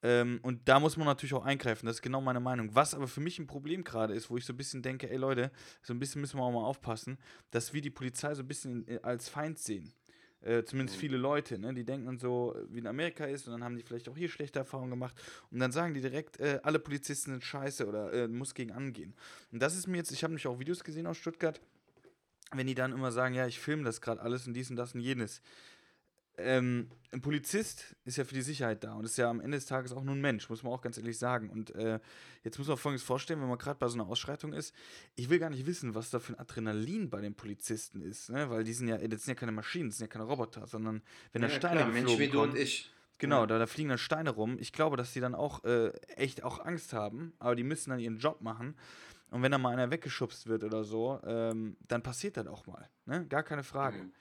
[0.04, 2.76] Ähm, und da muss man natürlich auch eingreifen, das ist genau meine Meinung.
[2.76, 5.18] Was aber für mich ein Problem gerade ist, wo ich so ein bisschen denke, ey
[5.18, 5.50] Leute,
[5.82, 7.18] so ein bisschen müssen wir auch mal aufpassen,
[7.52, 9.94] dass wir die Polizei so ein bisschen als Feind sehen.
[10.42, 11.02] Äh, zumindest mhm.
[11.02, 11.74] viele Leute, ne?
[11.74, 14.28] die denken dann so, wie in Amerika ist, und dann haben die vielleicht auch hier
[14.28, 15.16] schlechte Erfahrungen gemacht.
[15.52, 19.16] Und dann sagen die direkt, äh, alle Polizisten sind scheiße oder äh, muss gegen angehen.
[19.54, 21.62] Und das ist mir jetzt, ich habe mich auch Videos gesehen aus Stuttgart,
[22.52, 24.94] wenn die dann immer sagen, ja, ich filme das gerade alles und dies und das
[24.94, 25.42] und jenes.
[26.38, 29.68] Ähm, ein Polizist ist ja für die Sicherheit da und ist ja am Ende des
[29.68, 31.50] Tages auch nur ein Mensch, muss man auch ganz ehrlich sagen.
[31.50, 32.00] Und äh,
[32.44, 34.74] jetzt muss man folgendes vorstellen, wenn man gerade bei so einer Ausschreitung ist,
[35.16, 38.50] ich will gar nicht wissen, was da für ein Adrenalin bei den Polizisten ist, ne?
[38.50, 41.04] weil die sind ja, das sind ja keine Maschinen, das sind ja keine Roboter, sondern
[41.34, 42.90] wenn ja, da Steine klar, Mensch wie du und ich.
[43.20, 43.48] Genau, ja.
[43.48, 44.58] da, da fliegen dann Steine rum.
[44.60, 48.00] Ich glaube, dass die dann auch äh, echt auch Angst haben, aber die müssen dann
[48.00, 48.76] ihren Job machen.
[49.34, 52.88] Und wenn da mal einer weggeschubst wird oder so, ähm, dann passiert das auch mal.
[53.06, 53.26] Ne?
[53.28, 53.98] Gar keine Frage.
[53.98, 54.12] Mhm.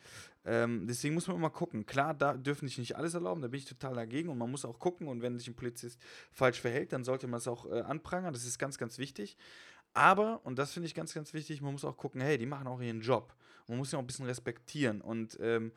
[0.44, 1.86] Ähm, deswegen muss man immer gucken.
[1.86, 4.64] Klar, da dürfen sich nicht alles erlauben, da bin ich total dagegen und man muss
[4.64, 5.08] auch gucken.
[5.08, 6.00] Und wenn sich ein Polizist
[6.32, 8.32] falsch verhält, dann sollte man es auch äh, anprangern.
[8.32, 9.36] Das ist ganz, ganz wichtig.
[9.94, 12.66] Aber, und das finde ich ganz, ganz wichtig, man muss auch gucken, hey, die machen
[12.66, 13.34] auch ihren Job.
[13.68, 15.00] Man muss ja auch ein bisschen respektieren.
[15.00, 15.72] Und ähm,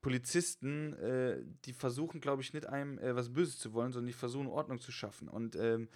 [0.00, 4.12] Polizisten, äh, die versuchen, glaube ich, nicht einem äh, was Böses zu wollen, sondern die
[4.12, 5.28] versuchen, Ordnung zu schaffen.
[5.28, 5.88] Und ähm,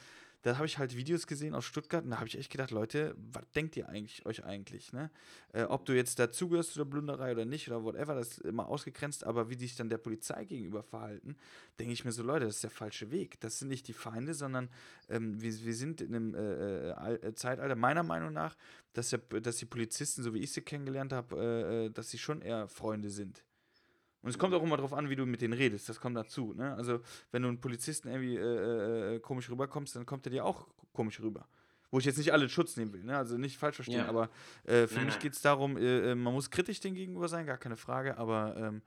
[0.42, 3.14] da habe ich halt Videos gesehen aus Stuttgart und da habe ich echt gedacht, Leute,
[3.16, 5.10] was denkt ihr eigentlich euch eigentlich, ne?
[5.52, 8.66] Äh, ob du jetzt dazugehörst zu der Plünderei oder nicht oder whatever, das ist immer
[8.66, 11.36] ausgegrenzt, aber wie die sich dann der Polizei gegenüber verhalten,
[11.78, 13.40] denke ich mir so, Leute, das ist der falsche Weg.
[13.40, 14.68] Das sind nicht die Feinde, sondern
[15.08, 18.56] ähm, wir, wir sind in einem äh, äh, äh Zeitalter, meiner Meinung nach,
[18.94, 22.18] dass, der, dass die Polizisten, so wie ich sie kennengelernt habe, äh, äh, dass sie
[22.18, 23.44] schon eher Freunde sind.
[24.22, 25.88] Und es kommt auch immer darauf an, wie du mit denen redest.
[25.88, 26.54] Das kommt dazu.
[26.54, 26.74] Ne?
[26.76, 27.00] Also,
[27.32, 31.20] wenn du einen Polizisten irgendwie äh, äh, komisch rüberkommst, dann kommt er dir auch komisch
[31.20, 31.46] rüber.
[31.90, 33.18] Wo ich jetzt nicht alle Schutz nehmen will, ne?
[33.18, 34.08] also nicht falsch verstehen, ja.
[34.08, 34.30] aber
[34.64, 37.44] äh, für nein, mich geht es darum, äh, äh, man muss kritisch dem gegenüber sein,
[37.44, 38.82] gar keine Frage, aber ähm,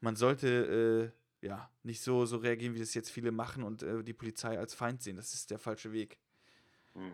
[0.00, 4.12] man sollte äh, ja nicht so, so reagieren, wie das jetzt viele machen und die
[4.12, 5.16] Polizei als Feind sehen.
[5.16, 6.18] Das ist der falsche Weg.
[6.94, 7.12] Mhm.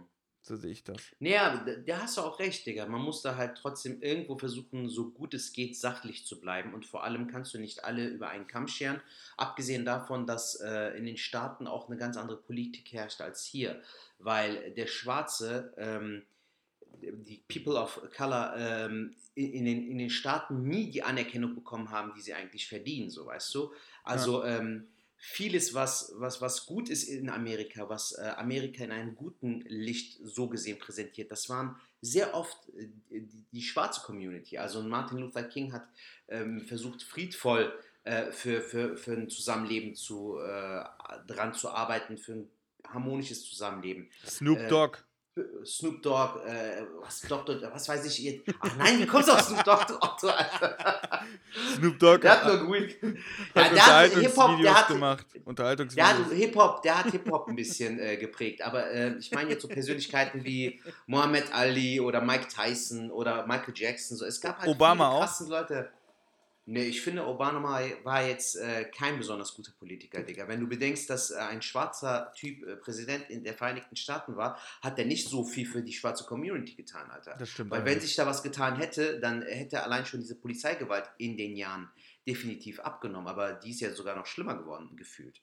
[0.49, 0.97] So sehe ich das.
[1.21, 2.87] Naja, da hast du auch recht, Digga.
[2.87, 6.73] Man muss da halt trotzdem irgendwo versuchen, so gut es geht, sachlich zu bleiben.
[6.73, 9.03] Und vor allem kannst du nicht alle über einen Kamm scheren.
[9.37, 13.83] Abgesehen davon, dass äh, in den Staaten auch eine ganz andere Politik herrscht als hier.
[14.21, 16.23] Weil der Schwarze, ähm,
[17.03, 22.15] die People of Color ähm, in, den, in den Staaten nie die Anerkennung bekommen haben,
[22.17, 23.71] die sie eigentlich verdienen, so weißt du.
[24.03, 24.61] Also, ja.
[24.61, 29.61] ähm, vieles, was, was, was gut ist in Amerika, was äh, Amerika in einem guten
[29.63, 34.59] Licht so gesehen präsentiert, das waren sehr oft äh, die, die, schwarze Community.
[34.59, 35.89] Also Martin Luther King hat
[36.29, 37.73] ähm, versucht, friedvoll
[38.05, 40.85] äh, für, für, für ein Zusammenleben zu, äh,
[41.27, 42.51] dran zu arbeiten, für ein
[42.87, 44.09] harmonisches Zusammenleben.
[44.25, 44.99] Snoop Dogg.
[45.65, 48.43] Snoop Dogg, äh, was, Doktor, was weiß ich jetzt.
[48.61, 51.25] Ach nein, wie kommst du auf Snoop Dogg, Otto, Alter?
[51.77, 52.97] Snoop Dogg der hat nur gut.
[53.55, 55.27] Ja, der hat Hip-Hop der hat, gemacht.
[55.45, 56.09] Unterhaltungsvideos.
[56.09, 58.63] Der hat Hip-Hop, der hat Hip-Hop ein bisschen äh, geprägt.
[58.63, 63.75] Aber äh, ich meine jetzt so Persönlichkeiten wie Muhammad Ali oder Mike Tyson oder Michael
[63.75, 64.17] Jackson.
[64.17, 64.25] So.
[64.25, 65.51] Es gab halt Obama viele krassen auch.
[65.51, 65.91] Leute.
[66.71, 70.47] Nee, ich finde, Obama war jetzt äh, kein besonders guter Politiker, Digga.
[70.49, 74.61] Wenn du bedenkst, dass äh, ein schwarzer Typ äh, Präsident in der Vereinigten Staaten war,
[74.83, 77.37] hat er nicht so viel für die schwarze Community getan, Alter.
[77.39, 77.71] Das stimmt.
[77.71, 81.57] Weil wenn sich da was getan hätte, dann hätte allein schon diese Polizeigewalt in den
[81.57, 81.91] Jahren
[82.27, 83.29] definitiv abgenommen.
[83.29, 85.41] Aber die ist ja sogar noch schlimmer geworden, gefühlt.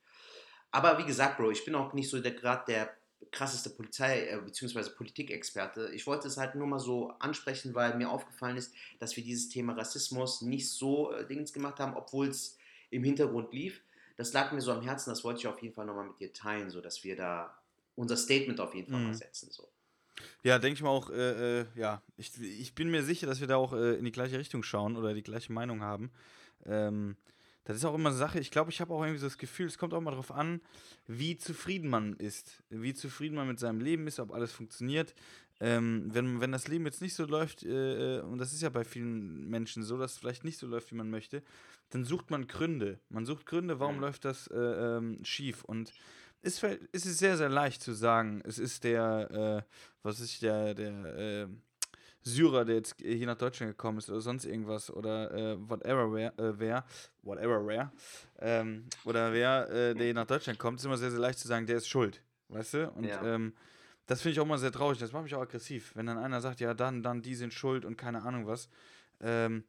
[0.70, 2.96] Aber wie gesagt, Bro, ich bin auch nicht so der Grad der
[3.32, 4.90] krasseste Polizei- äh, bzw.
[4.92, 5.92] Politikexperte.
[5.94, 9.50] Ich wollte es halt nur mal so ansprechen, weil mir aufgefallen ist, dass wir dieses
[9.50, 12.58] Thema Rassismus nicht so äh, Dings gemacht haben, obwohl es
[12.90, 13.82] im Hintergrund lief.
[14.18, 16.32] Das lag mir so am Herzen, das wollte ich auf jeden Fall nochmal mit dir
[16.32, 17.58] teilen, sodass wir da
[17.96, 19.08] unser Statement auf jeden Fall mhm.
[19.08, 19.52] mal setzen.
[19.52, 19.68] So.
[20.44, 23.48] Ja, denke ich mal auch, äh, äh, ja, ich, ich bin mir sicher, dass wir
[23.48, 26.12] da auch äh, in die gleiche Richtung schauen oder die gleiche Meinung haben.
[26.66, 27.18] Ähm,
[27.66, 29.68] das ist auch immer eine Sache, ich glaube, ich habe auch irgendwie so das Gefühl,
[29.68, 30.62] es kommt auch mal darauf an,
[31.08, 35.14] wie zufrieden man ist, wie zufrieden man mit seinem Leben ist, ob alles funktioniert.
[35.62, 38.70] ähm, wenn, wenn das Leben jetzt nicht so läuft, äh, äh, und das ist ja
[38.70, 41.44] bei vielen Menschen so, dass es vielleicht nicht so läuft, wie man möchte,
[41.92, 43.00] dann sucht man Gründe.
[43.10, 44.02] Man sucht Gründe, warum Mhm.
[44.02, 45.64] läuft das äh, ähm, schief.
[45.64, 45.94] Und
[46.42, 46.62] es,
[46.92, 49.72] es ist sehr, sehr leicht zu sagen, es ist der, äh,
[50.04, 51.48] was ist der, der äh,
[52.26, 56.38] Syrer, der jetzt hier nach Deutschland gekommen ist oder sonst irgendwas oder äh, whatever wer,
[56.40, 56.86] äh, wer
[57.22, 57.92] whatever wer,
[58.40, 61.48] ähm, oder wer, äh, der hier nach Deutschland kommt, ist immer sehr, sehr leicht zu
[61.48, 62.22] sagen, der ist schuld.
[62.50, 62.90] Weißt du?
[62.92, 63.36] Und Ja.
[63.36, 63.54] ähm,
[64.08, 64.98] das finde ich auch immer sehr traurig.
[65.00, 65.92] Das macht mich auch aggressiv.
[65.96, 68.70] Wenn dann einer sagt, ja, dann, dann, die sind schuld und keine Ahnung was.
[69.22, 69.64] Ähm,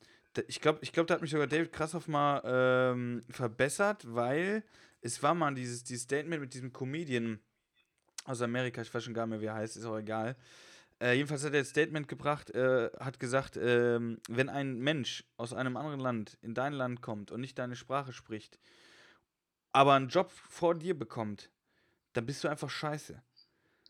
[0.48, 4.62] ich glaube, ich glaub, da hat mich sogar David Krassoff mal ähm, verbessert, weil
[5.00, 7.38] es war mal dieses, dieses Statement mit diesem Comedian
[8.24, 10.36] aus Amerika, ich weiß schon gar nicht mehr, wie er heißt, ist auch egal.
[11.00, 15.52] Äh, jedenfalls hat er ein Statement gebracht, äh, hat gesagt, ähm, wenn ein Mensch aus
[15.52, 18.58] einem anderen Land in dein Land kommt und nicht deine Sprache spricht,
[19.72, 21.50] aber einen Job vor dir bekommt,
[22.14, 23.22] dann bist du einfach scheiße.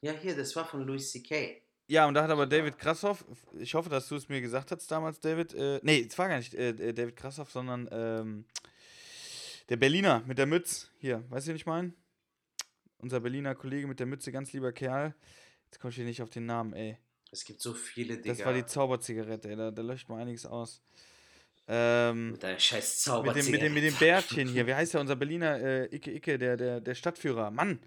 [0.00, 1.62] Ja, hier, das war von Louis C.K.
[1.88, 3.24] Ja, und da hat aber David Krassoff,
[3.56, 6.38] ich hoffe, dass du es mir gesagt hast damals, David, äh, nee, es war gar
[6.38, 8.44] nicht äh, äh, David Krassoff, sondern ähm,
[9.68, 11.92] der Berliner mit der Mütze, hier, weißt du, wen ich meine?
[12.98, 15.14] Unser Berliner Kollege mit der Mütze, ganz lieber Kerl.
[15.76, 16.96] Jetzt komme ich hier nicht auf den Namen, ey.
[17.30, 18.34] Es gibt so viele, Digga.
[18.34, 20.80] Das war die Zauberzigarette, ey, da, da löscht man einiges aus.
[21.68, 25.02] Ähm, mit deiner scheiß mit, dem, mit, dem, mit dem Bärtchen hier, wie heißt der,
[25.02, 27.78] unser Berliner äh, Icke Icke, der, der, der Stadtführer, Mann,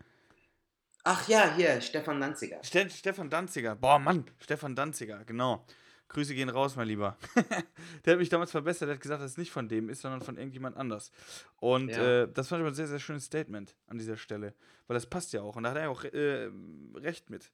[1.04, 2.64] Ach ja, hier, Stefan Danziger.
[2.64, 3.76] Ste Stefan Danziger.
[3.76, 5.66] Boah, Mann, Stefan Danziger, genau.
[6.10, 7.18] Grüße gehen raus, mein Lieber.
[8.06, 10.22] der hat mich damals verbessert, der hat gesagt, dass es nicht von dem ist, sondern
[10.22, 11.12] von irgendjemand anders.
[11.58, 12.24] Und Ja.
[12.24, 14.54] äh, das fand ich aber ein sehr, sehr schönes Statement an dieser Stelle.
[14.88, 15.56] Weil das passt ja auch.
[15.56, 16.50] Und da hat er ja auch äh,
[16.96, 17.52] recht mit.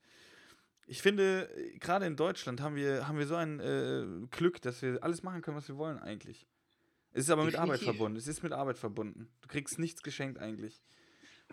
[0.87, 4.81] Ich finde, äh, gerade in Deutschland haben wir, haben wir so ein äh, Glück, dass
[4.81, 6.45] wir alles machen können, was wir wollen eigentlich.
[7.11, 7.97] Es ist aber mit Arbeit Definitiv.
[7.97, 8.17] verbunden.
[8.17, 9.29] Es ist mit Arbeit verbunden.
[9.41, 10.81] Du kriegst nichts geschenkt eigentlich.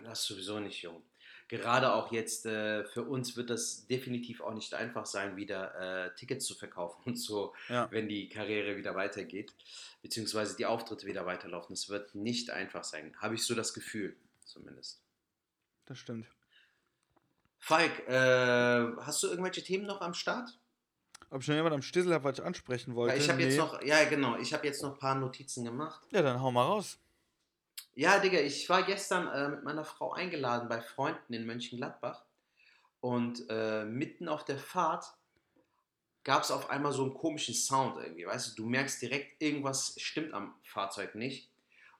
[0.03, 1.01] Das sowieso nicht jung.
[1.47, 6.15] Gerade auch jetzt äh, für uns wird das definitiv auch nicht einfach sein, wieder äh,
[6.15, 7.89] Tickets zu verkaufen und so, Ja.
[7.91, 9.53] wenn die Karriere wieder weitergeht,
[10.01, 11.73] beziehungsweise die Auftritte wieder weiterlaufen.
[11.73, 14.15] Es wird nicht einfach sein, habe ich so das Gefühl,
[14.45, 15.01] zumindest.
[15.85, 16.27] Das stimmt.
[17.63, 20.59] Falk, äh, hast du irgendwelche Themen noch am Start?
[21.29, 23.13] Ob ich noch jemand am Stissel habe, was ich ansprechen wollte?
[23.15, 23.57] Weil ich habe jetzt Nee.
[23.57, 26.05] noch, ja genau, ich habe jetzt noch ein paar Notizen gemacht.
[26.11, 26.99] Ja, dann hau mal raus.
[27.95, 32.25] Ja, Digga, ich war gestern äh, mit meiner Frau eingeladen bei Freunden in Mönchengladbach
[32.99, 35.05] und äh, mitten auf der Fahrt
[36.25, 39.95] gab es auf einmal so einen komischen Sound irgendwie, weißt du, du merkst direkt, irgendwas
[40.01, 41.49] stimmt am Fahrzeug nicht.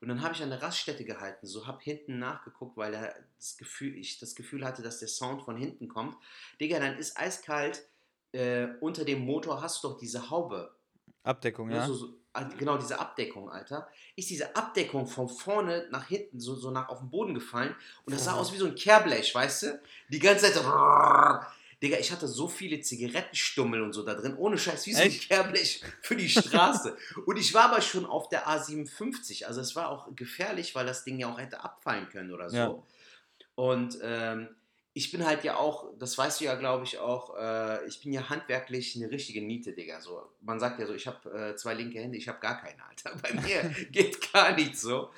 [0.03, 3.57] Und dann habe ich an der Raststätte gehalten, so habe hinten nachgeguckt, weil da das
[3.57, 6.17] Gefühl, ich das Gefühl hatte, dass der Sound von hinten kommt.
[6.59, 7.87] Digga, dann ist eiskalt,
[8.33, 10.75] äh, unter dem Motor hast du doch diese Haube,
[11.23, 11.87] Abdeckung, Ne, ja.
[11.87, 13.87] So, so, ah, genau, diese Abdeckung, Alter.
[14.17, 17.73] Ist diese Abdeckung von vorne nach hinten so, so nach auf den Boden gefallen
[18.05, 18.39] und das sah Oh.
[18.41, 19.81] aus wie so ein Kehrblech, weißt du?
[20.09, 20.63] Die ganze Zeit so.
[21.83, 25.07] Digga, ich hatte so viele Zigarettenstummel und so da drin, ohne Scheiß, wie so ein
[25.09, 25.27] Echt?
[25.27, 26.95] Kehrblech für die Straße.
[27.25, 31.03] und ich war aber schon auf der A57, also es war auch gefährlich, weil das
[31.03, 32.55] Ding ja auch hätte abfallen können oder so.
[32.55, 32.83] Ja.
[33.55, 34.47] Und ähm,
[34.93, 38.13] ich bin halt ja auch, das weißt du ja, glaube ich, auch, äh, ich bin
[38.13, 39.99] ja handwerklich eine richtige Niete, Digga.
[39.99, 42.83] So, man sagt ja so, ich habe äh, zwei linke Hände, ich habe gar keine,
[42.85, 43.17] Alter.
[43.21, 45.09] Bei mir geht gar nicht so.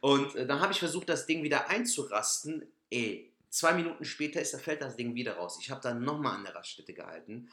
[0.00, 2.70] Und äh, dann habe ich versucht, das Ding wieder einzurasten.
[2.90, 5.58] Ey, zwei Minuten später ist, da fällt das Ding wieder raus.
[5.60, 7.50] Ich habe dann nochmal an der Raststätte gehalten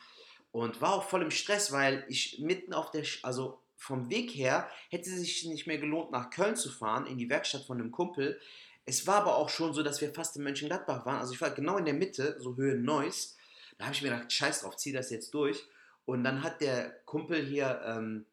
[0.51, 4.69] und war auch voll im Stress, weil ich mitten auf der, also vom Weg her
[4.89, 7.91] hätte es sich nicht mehr gelohnt, nach Köln zu fahren, in die Werkstatt von einem
[7.91, 8.39] Kumpel.
[8.85, 11.19] Es war aber auch schon so, dass wir fast in Mönchengladbach waren.
[11.19, 13.35] Also ich war genau in der Mitte, so Höhe Neuss.
[13.77, 15.65] Da habe ich mir gedacht, scheiß drauf, zieh das jetzt durch.
[16.05, 18.25] Und dann hat der Kumpel hier, ähm,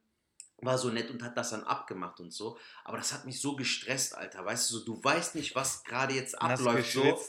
[0.62, 2.58] war so nett und hat das dann abgemacht und so.
[2.84, 4.44] Aber das hat mich so gestresst, Alter.
[4.44, 6.92] Weißt du, so, du weißt nicht, was gerade jetzt abläuft.
[6.92, 7.20] So.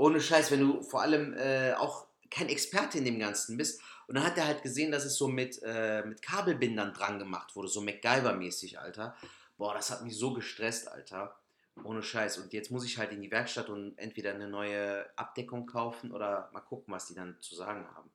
[0.00, 3.82] Ohne Scheiß, wenn du vor allem äh, auch kein Experte in dem Ganzen bist.
[4.06, 7.54] Und dann hat er halt gesehen, dass es so mit, äh, mit Kabelbindern dran gemacht
[7.54, 9.14] wurde, so MacGyver-mäßig, Alter.
[9.58, 11.36] Boah, das hat mich so gestresst, Alter.
[11.84, 12.38] Ohne Scheiß.
[12.38, 16.48] Und jetzt muss ich halt in die Werkstatt und entweder eine neue Abdeckung kaufen oder
[16.54, 18.10] mal gucken, was die dann zu sagen haben.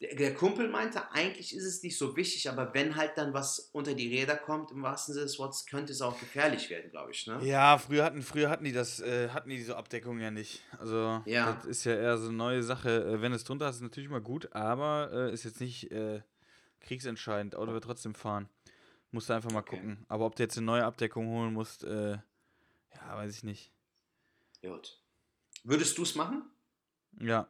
[0.00, 3.58] Der, der Kumpel meinte, eigentlich ist es nicht so wichtig, aber wenn halt dann was
[3.72, 7.10] unter die Räder kommt, im wahrsten Sinne des Wortes, könnte es auch gefährlich werden, glaube
[7.10, 7.26] ich.
[7.26, 7.40] Ne?
[7.44, 10.62] Ja, früher hatten, früher hatten die das, äh, hatten die diese Abdeckung ja nicht.
[10.78, 11.52] Also Ja.
[11.52, 12.90] das ist ja eher so eine neue Sache.
[13.04, 15.90] Äh, wenn es drunter ist, ist es natürlich immer gut, aber äh, ist jetzt nicht
[15.90, 16.22] äh,
[16.80, 17.56] kriegsentscheidend.
[17.56, 18.48] Auto wird trotzdem fahren.
[19.10, 19.76] Musst du einfach mal Okay.
[19.76, 20.04] gucken.
[20.08, 23.72] Aber ob du jetzt eine neue Abdeckung holen musst, äh, ja, weiß ich nicht.
[24.62, 25.00] Gut.
[25.64, 26.42] Würdest du es machen?
[27.20, 27.48] Ja.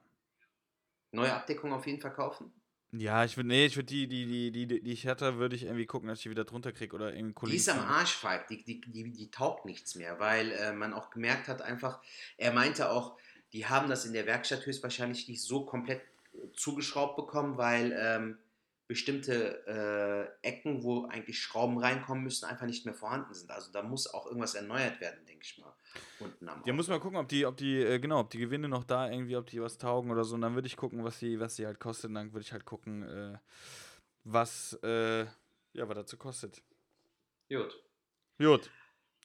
[1.12, 2.52] Neue Abdeckung auf jeden Fall kaufen?
[2.92, 5.56] Ja, ich würde, nee, ich würde die, die, die, die, die, die ich hatte, würde
[5.56, 7.80] ich irgendwie gucken, dass ich die wieder drunter kriege oder irgendwie Die ist am.
[7.80, 8.48] Arsch, Falk.
[8.48, 12.00] Die, die, die, die taugt nichts mehr, weil äh, man auch gemerkt hat, einfach,
[12.38, 13.18] er meinte auch,
[13.52, 16.00] die haben das in der Werkstatt höchstwahrscheinlich nicht so komplett
[16.54, 18.38] zugeschraubt bekommen, weil ähm,
[18.88, 19.66] bestimmte
[20.42, 23.50] äh, Ecken, wo eigentlich Schrauben reinkommen müssen, einfach nicht mehr vorhanden sind.
[23.50, 25.72] Also da muss auch irgendwas erneuert werden, denke ich mal.
[26.18, 28.66] Unten am Ja, muss mal gucken, ob die, ob die, äh, genau, ob die Gewinde
[28.66, 30.36] noch da irgendwie, ob die was taugen oder so.
[30.36, 32.08] Und dann würde ich gucken, was sie, was sie halt kostet.
[32.08, 33.38] Und dann würde ich halt gucken, äh,
[34.24, 35.24] was, äh,
[35.74, 36.62] ja, was dazu kostet.
[37.50, 37.78] Gut.
[38.38, 38.70] Gut.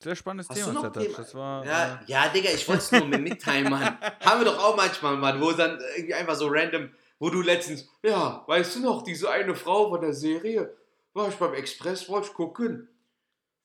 [0.02, 0.92] Sehr spannendes Hast du Thema.
[0.92, 1.16] Thema?
[1.16, 1.64] Das war.
[1.64, 3.98] Ja, äh, ja, Digga, ich wollte es nur mit mitteilen, Mann.
[4.20, 7.88] Haben wir doch auch manchmal, Mann, wo dann irgendwie einfach so random, wo du letztens,
[8.02, 10.74] ja, weißt du noch, diese eine Frau von der Serie,
[11.12, 12.88] war ich beim Express, wollte ich gucken,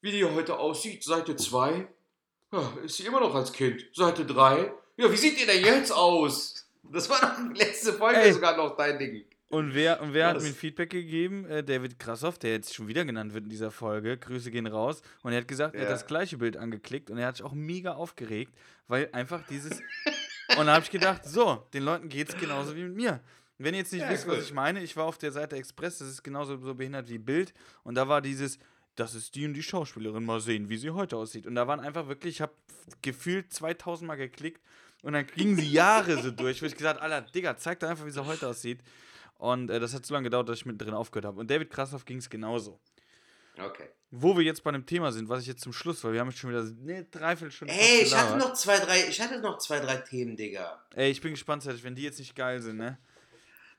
[0.01, 1.87] wie die heute aussieht, Seite 2.
[2.51, 3.85] Ja, ist sie immer noch als Kind.
[3.93, 4.71] Seite 3.
[4.97, 6.67] Ja, wie sieht ihr denn jetzt aus?
[6.83, 8.33] Das war doch die letzte Folge Ey.
[8.33, 9.25] sogar noch dein Ding.
[9.49, 11.45] Und wer, und wer Ja, hat mir ein Feedback gegeben?
[11.45, 14.15] Äh, David Krassoff, der jetzt schon wieder genannt wird in dieser Folge.
[14.17, 15.01] Grüße gehen raus.
[15.23, 15.93] Und er hat gesagt, er hat Ja.
[15.93, 18.53] das gleiche Bild angeklickt und er hat sich auch mega aufgeregt,
[18.87, 19.79] weil einfach dieses.
[20.57, 23.21] und da habe ich gedacht, so, den Leuten geht es genauso wie mit mir.
[23.57, 24.43] Wenn ihr jetzt nicht Ja, wisst, was gut.
[24.45, 27.53] ich meine, ich war auf der Seite Express, das ist genauso so behindert wie Bild.
[27.83, 28.57] Und da war dieses,
[28.95, 31.45] das ist die und die Schauspielerin, mal sehen, wie sie heute aussieht.
[31.45, 32.53] Und da waren einfach wirklich, ich habe
[33.01, 34.61] gefühlt 2000 Mal geklickt
[35.03, 38.05] und dann gingen sie Jahre so durch, wo ich gesagt Alter, Digga, zeig doch einfach,
[38.05, 38.79] wie sie heute aussieht.
[39.37, 41.39] Und äh, das hat so lange gedauert, dass ich mit drin aufgehört habe.
[41.39, 42.79] Und David Krassoff ging es genauso.
[43.57, 43.89] Okay.
[44.11, 46.29] Wo wir jetzt bei einem Thema sind, was ich jetzt zum Schluss, weil wir haben
[46.29, 47.73] jetzt schon wieder eine Dreiviertelstunde.
[47.73, 50.83] fast Ey, ich hatte noch zwei, drei, ich hatte noch zwei, drei Themen, Digga.
[50.95, 52.97] Ey, ich bin gespannt, wenn die jetzt nicht geil sind, ne?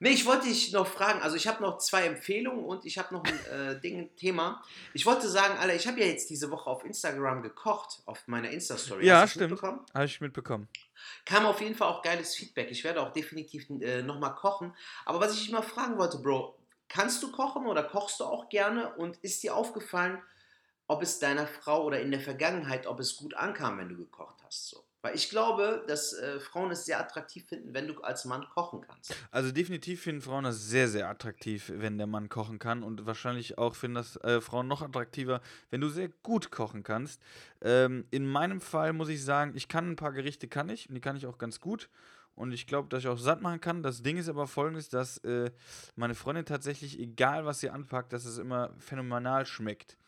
[0.03, 3.13] Nee, ich wollte dich noch fragen, also ich habe noch zwei Empfehlungen und ich habe
[3.13, 4.65] noch ein äh, Ding, Thema.
[4.95, 8.49] Ich wollte sagen, Alter, ich habe ja jetzt diese Woche auf Instagram gekocht, auf meiner
[8.51, 9.05] Insta-Story.
[9.05, 9.61] Ja, stimmt.
[9.61, 10.69] Habe ich mitbekommen.
[11.27, 12.71] Kam auf jeden Fall auch geiles Feedback.
[12.71, 14.75] Ich werde auch definitiv äh, nochmal kochen.
[15.05, 16.57] Aber was ich dich mal fragen wollte, Bro,
[16.91, 18.95] kannst du kochen oder kochst du auch gerne?
[18.97, 20.21] Und ist dir aufgefallen,
[20.87, 24.37] ob es deiner Frau oder in der Vergangenheit, ob es gut ankam, wenn du gekocht
[24.45, 24.69] hast?
[24.69, 24.85] So?
[25.03, 28.83] Weil ich glaube, dass äh, Frauen es sehr attraktiv finden, wenn du als Mann kochen
[28.83, 29.15] kannst.
[29.31, 32.83] Also definitiv finden Frauen das sehr, sehr attraktiv, wenn der Mann kochen kann.
[32.83, 37.23] Und wahrscheinlich auch finden das äh, Frauen noch attraktiver, wenn du sehr gut kochen kannst.
[37.63, 40.89] Ähm, in meinem Fall muss ich sagen, ich kann ein paar Gerichte, kann ich.
[40.89, 41.89] Und die kann ich auch ganz gut.
[42.41, 43.83] Und ich glaube, dass ich auch satt machen kann.
[43.83, 45.51] Das Ding ist aber folgendes, dass äh,
[45.95, 49.99] meine Freundin tatsächlich, egal was sie anpackt, dass es immer phänomenal schmeckt.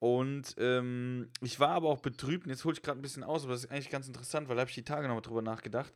[0.00, 3.44] Und ähm, ich war aber auch betrübt, und jetzt hole ich gerade ein bisschen aus,
[3.44, 5.94] aber das ist eigentlich ganz interessant, weil da habe ich die Tage nochmal drüber nachgedacht.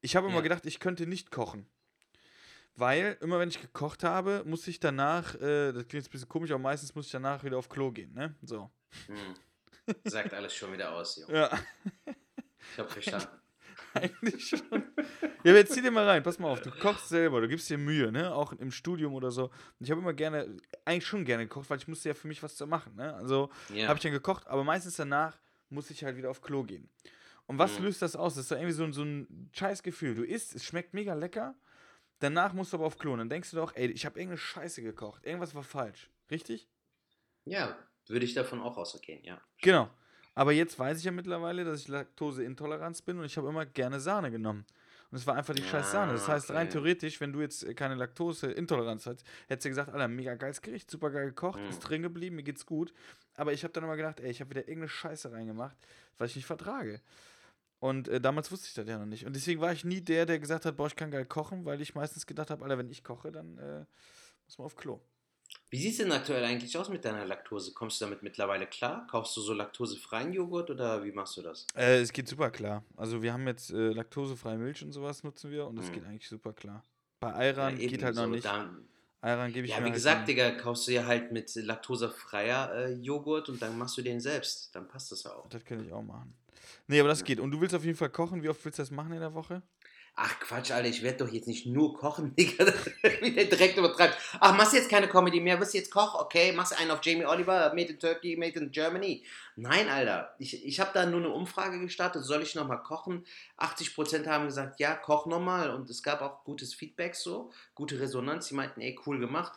[0.00, 0.42] Ich habe immer Ja.
[0.42, 1.66] gedacht, ich könnte nicht kochen.
[2.76, 6.28] Weil immer wenn ich gekocht habe, musste ich danach, äh, das klingt jetzt ein bisschen
[6.28, 8.36] komisch, aber meistens musste ich danach wieder auf Klo gehen, ne?
[8.42, 8.70] So.
[9.06, 9.94] Hm.
[10.04, 11.34] Sagt alles schon wieder aus, Junge.
[11.34, 11.58] Ja,
[12.72, 13.26] Ich habe verstanden.
[13.96, 14.84] Eigentlich schon.
[15.44, 17.68] Ja, aber jetzt zieh dir mal rein, pass mal auf, du kochst selber, du gibst
[17.70, 18.34] dir Mühe, ne?
[18.34, 19.50] Auch im Studium oder so.
[19.80, 22.56] Ich habe immer gerne, eigentlich schon gerne gekocht, weil ich musste ja für mich was
[22.56, 23.14] zu machen, ne?
[23.14, 23.88] Also Ja.
[23.88, 25.38] habe ich dann gekocht, aber meistens danach
[25.68, 26.88] muss ich halt wieder auf Klo gehen.
[27.46, 27.84] Und was Mhm.
[27.86, 28.34] löst das aus?
[28.34, 30.14] Das ist doch irgendwie so, ein- so ein scheiß Gefühl.
[30.16, 31.54] Du isst, es schmeckt mega lecker,
[32.18, 33.12] danach musst du aber auf Klo.
[33.12, 35.24] Und dann denkst du doch, ey, ich habe irgendeine Scheiße gekocht.
[35.24, 36.10] Irgendwas war falsch.
[36.30, 36.68] Richtig?
[37.44, 37.78] ja,
[38.08, 39.40] würde ich davon auch ausgehen, ja.
[39.62, 39.88] Genau.
[40.36, 43.98] Aber jetzt weiß ich ja mittlerweile, dass ich Laktoseintoleranz bin und ich habe immer gerne
[44.00, 44.64] Sahne genommen.
[45.10, 46.12] Und es war einfach die scheiß Sahne.
[46.12, 46.72] Das Ah, heißt, rein okay.
[46.72, 50.90] theoretisch, wenn du jetzt äh, keine Laktoseintoleranz hast, hättest du gesagt, Alter, mega geiles Gericht,
[50.90, 51.68] super geil gekocht, Mhm.
[51.68, 52.92] ist drin geblieben, mir geht's gut.
[53.34, 55.76] Aber ich habe dann immer gedacht, ey, ich habe wieder irgendeine Scheiße reingemacht,
[56.18, 57.00] was ich nicht vertrage.
[57.78, 59.24] Und äh, damals wusste ich das ja noch nicht.
[59.26, 61.80] Und deswegen war ich nie der, der gesagt hat, boah, ich kann geil kochen, weil
[61.80, 63.84] ich meistens gedacht habe, Alter, wenn ich koche, dann äh,
[64.46, 65.00] muss man auf Klo.
[65.68, 67.72] Wie sieht es denn aktuell eigentlich aus mit deiner Laktose?
[67.74, 69.04] Kommst du damit mittlerweile klar?
[69.10, 71.66] Kaufst du so laktosefreien Joghurt oder wie machst du das?
[71.74, 72.84] Äh, es geht super klar.
[72.96, 75.92] Also wir haben jetzt äh, laktosefreie Milch und sowas nutzen wir und es Mhm.
[75.92, 76.84] geht eigentlich super klar.
[77.18, 78.44] Bei Ayran Ja, geht halt noch so, nicht.
[78.44, 78.86] Dann,
[79.22, 81.52] Ayran gebe ich ja, mir wie halt gesagt, dann- Digga, kaufst du ja halt mit
[81.56, 84.72] laktosefreier äh, Joghurt und dann machst du den selbst.
[84.72, 85.48] Dann passt das ja auch.
[85.48, 86.32] Das kann ich auch machen.
[86.86, 87.40] Nee, aber das geht.
[87.40, 88.42] Und du willst auf jeden Fall kochen.
[88.42, 89.62] Wie oft willst du das machen in der Woche?
[90.18, 92.72] Ach Quatsch, Alter, ich werde doch jetzt nicht nur kochen, Digga.
[93.20, 94.16] Wie der direkt übertreibt.
[94.40, 95.60] Ach, machst du jetzt keine Comedy mehr?
[95.60, 96.18] Wirst du jetzt Koch?
[96.18, 99.22] Okay, machst du einen auf Jamie Oliver, Made in Turkey, Made in Germany.
[99.56, 100.34] Nein, Alter.
[100.38, 102.24] Ich, ich habe da nur eine Umfrage gestartet.
[102.24, 103.26] Soll ich nochmal kochen?
[103.58, 105.68] 80% haben gesagt, ja, koch nochmal.
[105.68, 108.48] Und es gab auch gutes Feedback so, gute Resonanz.
[108.48, 109.52] Die meinten, ey, cool gemacht.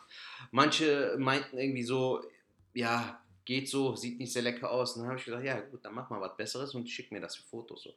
[0.50, 2.22] Manche meinten irgendwie so,
[2.74, 4.94] ja, geht so, sieht nicht sehr lecker aus.
[4.94, 7.20] Und dann habe ich gesagt, ja, gut, dann mach mal was Besseres und schick mir
[7.20, 7.94] das für Fotos so.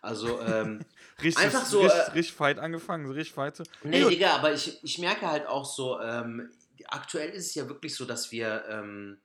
[0.00, 0.84] Also, ähm,
[1.22, 3.56] Richtig, Einfach so, richtig, äh, richtig fight angefangen, richtig fight.
[3.56, 3.64] So.
[3.84, 4.04] Nee.
[4.08, 6.50] Digga, aber ich, ich merke halt auch so, ähm,
[6.86, 9.18] aktuell ist es ja wirklich so, dass wir, ähm,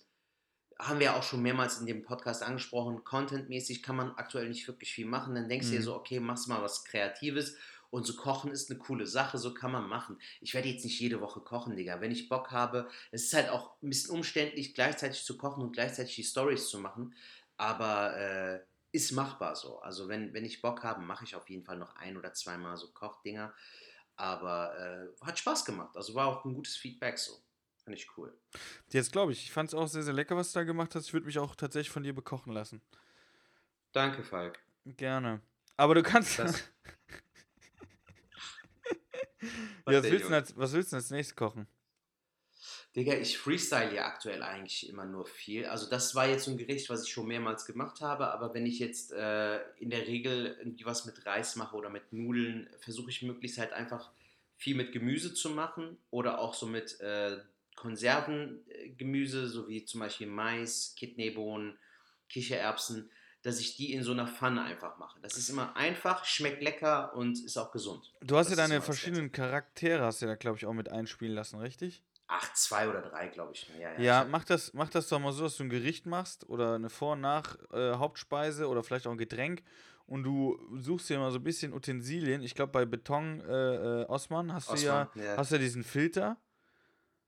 [0.80, 4.68] haben wir ja auch schon mehrmals in dem Podcast angesprochen, contentmäßig kann man aktuell nicht
[4.68, 5.34] wirklich viel machen.
[5.34, 5.84] Dann denkst du dir Mhm.
[5.86, 7.56] so, okay, machst mal was Kreatives
[7.90, 10.20] und so kochen ist eine coole Sache, so kann man machen.
[10.42, 12.02] Ich werde jetzt nicht jede Woche kochen, Digga.
[12.02, 15.72] Wenn ich Bock habe, es ist halt auch ein bisschen umständlich, gleichzeitig zu kochen und
[15.74, 17.14] gleichzeitig die Stories zu machen,
[17.58, 18.60] aber äh,
[18.92, 19.80] ist machbar so.
[19.80, 22.78] Also wenn, wenn ich Bock habe, mache ich auf jeden Fall noch ein oder zweimal
[22.78, 23.54] so Kochdinger.
[24.16, 24.76] Aber
[25.22, 25.96] äh, hat Spaß gemacht.
[25.96, 27.40] Also war auch ein gutes Feedback so.
[27.84, 28.36] Fand ich cool.
[28.90, 31.06] Jetzt glaube ich, ich fand es auch sehr, sehr lecker, was du da gemacht hast.
[31.06, 32.82] Ich würde mich auch tatsächlich von dir bekochen lassen.
[33.92, 34.60] Danke, Falk.
[34.86, 35.42] Gerne.
[35.76, 36.40] Aber du kannst.
[36.40, 36.64] Das-
[39.86, 40.36] was, willst du denn Junge?
[40.36, 41.68] als, was willst du denn als nächstes kochen?
[42.96, 45.66] Digga, ich freestyle ja aktuell eigentlich immer nur viel.
[45.66, 48.66] Also das war jetzt so ein Gericht, was ich schon mehrmals gemacht habe, aber wenn
[48.66, 53.12] ich jetzt äh, in der Regel irgendwie was mit Reis mache oder mit Nudeln, versuche
[53.12, 54.12] ich möglichst halt einfach
[54.58, 57.38] viel mit Gemüse zu machen oder auch so mit äh,
[57.76, 61.78] Konservengemüse, so wie zum Beispiel Mais, Kidneybohnen,
[62.30, 63.12] Kichererbsen,
[63.44, 65.20] dass ich die in so einer Pfanne einfach mache.
[65.22, 68.14] Das ist immer einfach, schmeckt lecker und ist auch gesund.
[68.22, 71.34] Du hast Das ja deine verschiedenen Charaktere, hast du ja, glaube ich, auch mit einspielen
[71.34, 72.04] lassen, richtig?
[72.28, 73.70] Ach, zwei oder drei, glaube ich.
[73.80, 76.50] Ja, ja, Ja, mach das, mach das doch mal so, dass du ein Gericht machst
[76.50, 79.64] oder eine Vor- und Nach äh, oder vielleicht auch ein Getränk
[80.08, 82.42] und du suchst dir mal so ein bisschen Utensilien.
[82.42, 85.38] Ich glaube, bei Beton äh, äh, Osman hast du ja, Osman, ja.
[85.38, 86.38] hast ja diesen Filter.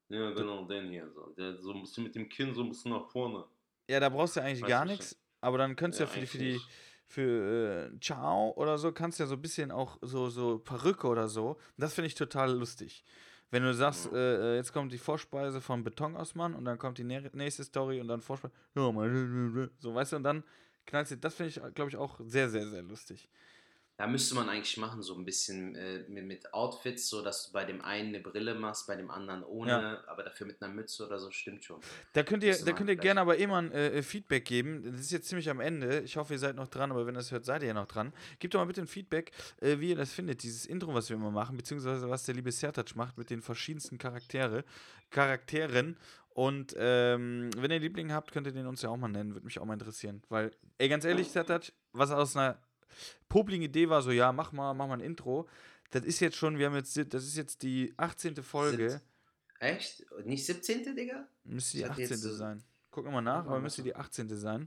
[0.10, 1.10] Ja, genau, den hier.
[1.12, 1.28] So.
[1.38, 3.46] Der so ein bisschen mit dem Kinn so ein bisschen nach vorne.
[3.88, 5.00] Ja, da brauchst du eigentlich Weiß gar nicht.
[5.00, 5.18] nichts.
[5.42, 6.62] Aber dann könntest du Ja, ja, für die, für die,
[7.08, 11.08] für äh, Ciao oder so, kannst du ja so ein bisschen auch so, so Perücke
[11.08, 11.58] oder so.
[11.78, 13.04] Das finde ich total lustig.
[13.52, 17.00] Wenn du sagst, äh, äh, jetzt kommt die Vorspeise von Beton Osman und dann kommt
[17.00, 18.54] die nä- nächste Story und dann Vorspeise,
[19.80, 20.44] so, weißt du, und dann
[20.86, 23.28] knallst du, das finde ich, glaube ich, auch sehr, sehr, sehr lustig.
[24.00, 27.52] Da müsste man eigentlich machen, so ein bisschen äh, mit, mit Outfits, so dass du
[27.52, 30.04] bei dem einen eine Brille machst, bei dem anderen ohne, Ja.
[30.08, 31.82] aber dafür mit einer Mütze oder so, stimmt schon.
[32.14, 34.84] Da könnt ihr, Müsste da könnt ihr vielleicht- gerne aber immer ein äh, Feedback geben.
[34.90, 36.00] Das ist jetzt ziemlich am Ende.
[36.00, 37.88] Ich hoffe, ihr seid noch dran, aber wenn ihr das hört, seid ihr ja noch
[37.88, 38.14] dran.
[38.40, 41.18] Gebt doch mal bitte ein Feedback, äh, wie ihr das findet, dieses Intro, was wir
[41.18, 44.64] immer machen, beziehungsweise was der liebe Sertac macht mit den verschiedensten Charaktere,
[45.10, 45.98] Charakteren.
[46.30, 49.34] Und ähm, wenn ihr Liebling habt, könnt ihr den uns ja auch mal nennen.
[49.34, 50.24] Würde mich auch mal interessieren.
[50.30, 52.58] Weil, ey, ganz ehrlich, Sertac, was aus einer
[53.28, 55.48] popligen Idee war, so, ja, mach mal, mach mal ein Intro.
[55.92, 58.36] Das ist jetzt schon, wir haben jetzt, das ist jetzt die 18.
[58.44, 58.90] Folge.
[58.92, 59.02] Siebz-
[59.60, 60.06] Echt?
[60.26, 60.96] Nicht 17.
[60.96, 61.28] Digga?
[61.44, 62.08] Müsste die hatte 18.
[62.10, 62.64] jetzt so- sein.
[62.94, 64.30] Wir mal nach, Guck aber müsste die 18.
[64.38, 64.66] sein.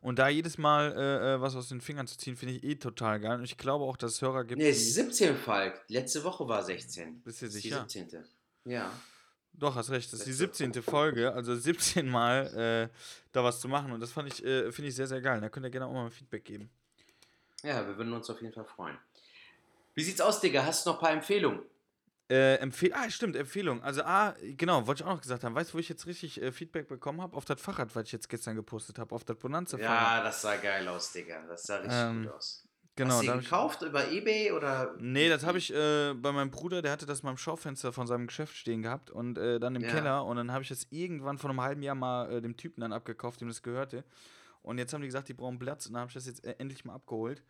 [0.00, 2.74] Und da jedes Mal äh, äh, was aus den Fingern zu ziehen, finde ich eh
[2.76, 3.38] total geil.
[3.38, 4.92] Und ich glaube auch, dass es Hörer gibt, Nee, es ist die.
[5.02, 5.82] 17, Falk.
[5.88, 7.22] Letzte Woche war 16.
[7.22, 7.86] Bist du sicher?
[7.88, 8.24] Die 17.
[8.66, 8.92] Ja.
[9.56, 10.12] Doch, hast recht.
[10.12, 10.82] Das ist die Letzte 17.
[10.82, 12.96] Folge, also 17 Mal äh,
[13.32, 13.92] da was zu machen.
[13.92, 15.40] Und das fand ich, äh, finde ich sehr, sehr geil.
[15.40, 16.70] Da könnt ihr gerne auch mal Feedback geben.
[17.62, 18.98] Ja, wir würden uns auf jeden Fall freuen.
[19.94, 20.64] Wie sieht's aus, Digga?
[20.64, 21.60] Hast du noch ein paar Empfehlungen?
[22.28, 23.82] Äh, Empfehl ah, stimmt, Empfehlung.
[23.82, 25.54] Also, ah, genau, wollte ich auch noch gesagt haben.
[25.54, 27.36] Weißt du, wo ich jetzt richtig äh, Feedback bekommen habe?
[27.36, 29.14] Auf das Fahrrad, was ich jetzt gestern gepostet habe.
[29.14, 30.18] Auf das Bonanza-Fahrrad.
[30.18, 31.42] Ja, das sah geil aus, Digga.
[31.46, 32.66] Das sah richtig Ähm, gut aus.
[32.96, 33.14] Genau.
[33.14, 34.94] Hast du ich- gekauft über Ebay oder?
[34.98, 38.06] Nee, das habe ich äh, bei meinem Bruder, der hatte das mal im Schaufenster von
[38.06, 39.90] seinem Geschäft stehen gehabt und äh, dann im Ja.
[39.90, 42.80] Keller und dann habe ich das irgendwann vor einem halben Jahr mal äh, dem Typen
[42.80, 44.04] dann abgekauft, dem das gehörte.
[44.62, 46.54] Und jetzt haben die gesagt, die brauchen Platz und dann habe ich das jetzt äh,
[46.58, 47.42] endlich mal abgeholt.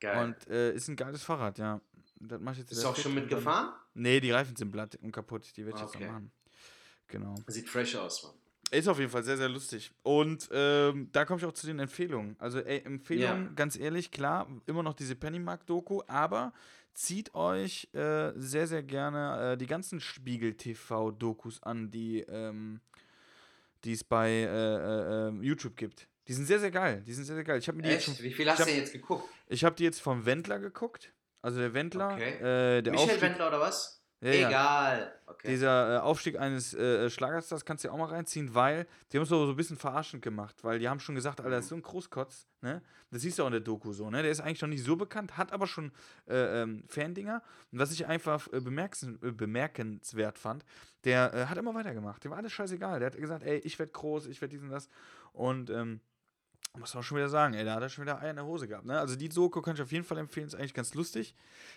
[0.00, 0.24] Geil.
[0.24, 1.80] Und äh, ist ein geiles Fahrrad, ja.
[2.18, 3.74] Das mach ich jetzt Ist auch schon mitgefahren?
[3.94, 5.54] Nee, die Reifen sind platt und kaputt.
[5.56, 6.06] Die werde ich jetzt Okay.
[6.06, 6.30] noch machen.
[7.08, 7.34] Genau.
[7.46, 8.32] Sieht fresh aus, Mann.
[8.72, 9.92] Ist auf jeden Fall sehr, sehr lustig.
[10.02, 12.34] Und ähm, da komme ich auch zu den Empfehlungen.
[12.40, 13.52] Also, ey, Empfehlungen, Ja.
[13.54, 16.52] ganz ehrlich, klar, immer noch diese Pennymark-Doku, aber
[16.92, 22.80] zieht euch äh, sehr, sehr gerne äh, die ganzen Spiegel-TV-Dokus an, die ähm,
[23.84, 26.08] es bei äh, äh, ähm, YouTube gibt.
[26.26, 27.04] Die sind sehr, sehr geil.
[27.06, 27.58] Die sind sehr, sehr geil.
[27.60, 28.16] Ich habe mir die jetzt Echt?
[28.16, 29.28] schon, Wie viel hast du hab- denn jetzt geguckt?
[29.46, 31.12] ich habe die jetzt vom Wendler geguckt.
[31.40, 32.30] Also der Wendler, Okay.
[32.78, 33.95] äh, der Michael Aufstieg, Wendler oder was?
[34.20, 34.48] Ja, ja.
[34.48, 35.12] Egal.
[35.26, 35.48] Okay.
[35.48, 39.24] Dieser äh, Aufstieg eines äh, Schlagerstars kannst du ja auch mal reinziehen, weil die haben
[39.24, 41.68] es so, so ein bisschen verarschend gemacht, weil die haben schon gesagt, Alter, das ist
[41.70, 42.82] so ein Großkotz, ne?
[43.10, 44.22] Das siehst du auch in der Doku so, ne?
[44.22, 45.92] Der ist eigentlich noch nicht so bekannt, hat aber schon
[46.28, 47.42] äh, ähm, Fandinger.
[47.70, 50.64] Und was ich einfach äh, äh, bemerkenswert fand,
[51.04, 52.24] der äh, hat immer weitergemacht.
[52.24, 53.00] Dem war alles scheißegal.
[53.00, 54.88] Der hat gesagt, ey, ich werde groß, ich werde dies und das.
[55.32, 56.00] Und ähm,
[56.78, 58.68] muss man schon wieder sagen, ey, da hat er schon wieder Eier in der Hose
[58.68, 58.86] gehabt.
[58.86, 58.98] Ne?
[58.98, 61.34] Also die Doku kann ich auf jeden Fall empfehlen, ist eigentlich ganz lustig.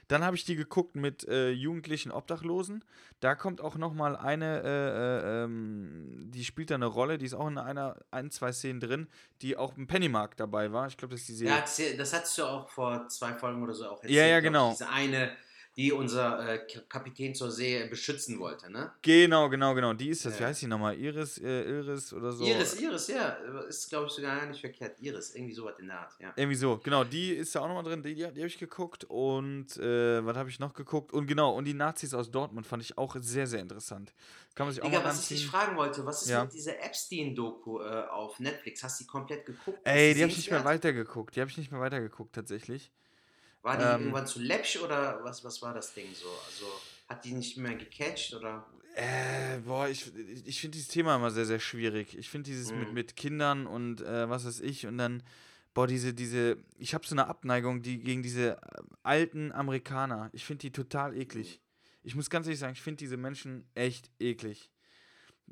[0.07, 2.83] Dann habe ich die geguckt mit äh, jugendlichen Obdachlosen.
[3.19, 7.25] Da kommt auch noch mal eine, äh, äh, ähm, die spielt da eine Rolle, die
[7.25, 9.07] ist auch in einer, ein, zwei Szenen drin,
[9.41, 10.87] die auch im Pennymark dabei war.
[10.87, 11.55] Ich glaube, das ist die Serie.
[11.55, 14.71] Ja, das, hattest du auch vor zwei Folgen oder so auch Ja, ja, ich, genau.
[14.71, 15.31] Diese eine,
[15.79, 16.59] die unser äh,
[16.89, 18.91] Kapitän zur See beschützen wollte, ne?
[19.01, 19.93] Genau, genau, genau.
[19.93, 20.37] Die ist das.
[20.37, 20.49] Wie Ja.
[20.49, 20.99] heißt die nochmal?
[20.99, 22.43] Iris, äh, Iris oder so?
[22.43, 23.29] Iris, Iris, ja.
[23.69, 24.99] Ist, glaube ich, sogar gar nicht verkehrt.
[24.99, 26.33] Iris, irgendwie sowas in der Art, ja.
[26.35, 29.05] Irgendwie so, genau, die ist da auch nochmal drin, die, die, die habe ich geguckt
[29.05, 31.13] und äh, was habe ich noch geguckt?
[31.13, 34.13] Und genau, und die Nazis aus Dortmund fand ich auch sehr, sehr interessant.
[34.55, 36.43] Kann man sich auch Digga, mal was ich dich fragen wollte, was ist Ja.
[36.43, 38.83] mit dieser Epstein-Doku äh, auf Netflix?
[38.83, 39.79] Hast du die komplett geguckt?
[39.85, 42.91] Ey, die habe ich nicht mehr weitergeguckt, die habe ich nicht mehr weitergeguckt tatsächlich.
[43.61, 46.27] War die ähm, irgendwann zu läppsch oder was, was war das Ding so?
[46.47, 46.65] Also
[47.07, 48.65] hat die nicht mehr gecatcht oder?
[48.95, 50.11] Äh, boah, ich,
[50.45, 52.17] ich finde dieses Thema immer sehr, sehr schwierig.
[52.17, 52.93] Ich finde dieses mit, Mhm.
[52.93, 55.23] mit Kindern und äh, was weiß ich und dann,
[55.73, 58.57] boah, diese, diese, ich habe so eine Abneigung die, gegen diese äh,
[59.03, 60.29] alten Amerikaner.
[60.33, 61.61] Ich finde die total eklig.
[62.01, 64.71] Ich muss ganz ehrlich sagen, ich finde diese Menschen echt eklig.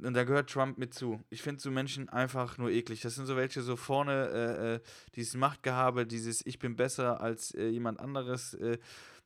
[0.04, 1.24] Und da gehört Trump mit zu.
[1.30, 3.02] Ich finde so Menschen einfach nur eklig.
[3.02, 4.80] Das sind so welche so vorne, äh, äh,
[5.16, 8.78] dieses Machtgehabe, dieses Ich bin besser als äh, jemand anderes, äh,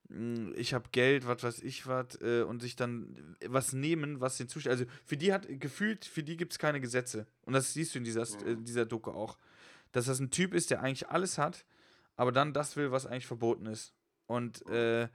[0.10, 4.38] mh, ich habe Geld, was weiß ich was, äh, und sich dann was nehmen, was
[4.38, 4.72] den Zustand.
[4.72, 7.28] Also für die hat gefühlt, für die gibt es keine Gesetze.
[7.44, 9.38] Und das siehst du in dieser, äh, dieser Doku auch.
[9.92, 11.66] Dass das ein Typ ist, der eigentlich alles hat,
[12.16, 13.94] aber dann das will, was eigentlich verboten ist.
[14.28, 15.10] Und äh,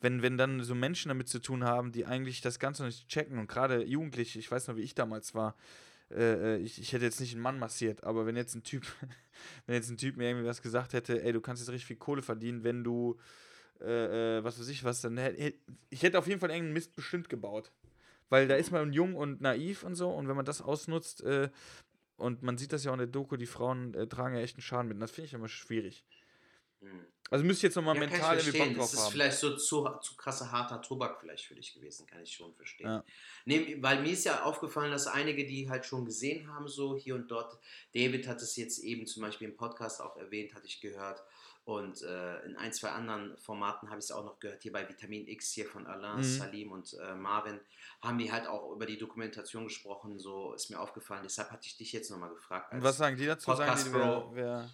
[0.00, 3.38] wenn, wenn dann so Menschen damit zu tun haben, die eigentlich das Ganze nicht checken
[3.38, 5.56] und gerade Jugendliche, ich weiß noch, wie ich damals war,
[6.10, 8.84] äh, ich, ich hätte jetzt nicht einen Mann massiert, aber wenn jetzt ein Typ,
[9.66, 11.96] wenn jetzt ein Typ mir irgendwie was gesagt hätte, ey, du kannst jetzt richtig viel
[11.96, 13.18] Kohle verdienen, wenn du,
[13.80, 15.54] äh, äh, was weiß ich was, dann hätte
[15.90, 17.72] ich hätte auf jeden Fall irgendeinen Mist bestimmt gebaut.
[18.28, 21.48] Weil da ist man jung und naiv und so und wenn man das ausnutzt, äh,
[22.16, 24.56] und man sieht das ja auch in der Doku, die Frauen äh, tragen ja echt
[24.56, 24.96] einen Schaden mit.
[24.96, 26.04] Und das finde ich immer schwierig.
[26.90, 27.06] Hm.
[27.28, 29.88] Also müsste ich jetzt nochmal Ja, mental irgendwie Bock drauf Das ist vielleicht so zu,
[30.00, 32.86] zu krasser harter Tobak vielleicht für dich gewesen, kann ich schon verstehen.
[32.86, 33.04] Ja.
[33.44, 37.16] Nee, weil mir ist ja aufgefallen, dass einige, die halt schon gesehen haben, so hier
[37.16, 37.58] und dort,
[37.94, 41.22] David hat es jetzt eben zum Beispiel im Podcast auch erwähnt, hatte ich gehört.
[41.64, 44.88] Und äh, in ein, zwei anderen Formaten habe ich es auch noch gehört, hier bei
[44.88, 46.22] Vitamin X hier von Alain, Mhm.
[46.22, 47.58] Salim und äh, Marvin,
[48.00, 51.22] haben die halt auch über die Dokumentation gesprochen, so ist mir aufgefallen.
[51.24, 52.72] Deshalb hatte ich dich jetzt nochmal gefragt.
[52.72, 53.50] Und was sagen die dazu?
[53.50, 54.30] Sagen Podcast die, wer, Bro.
[54.34, 54.70] wer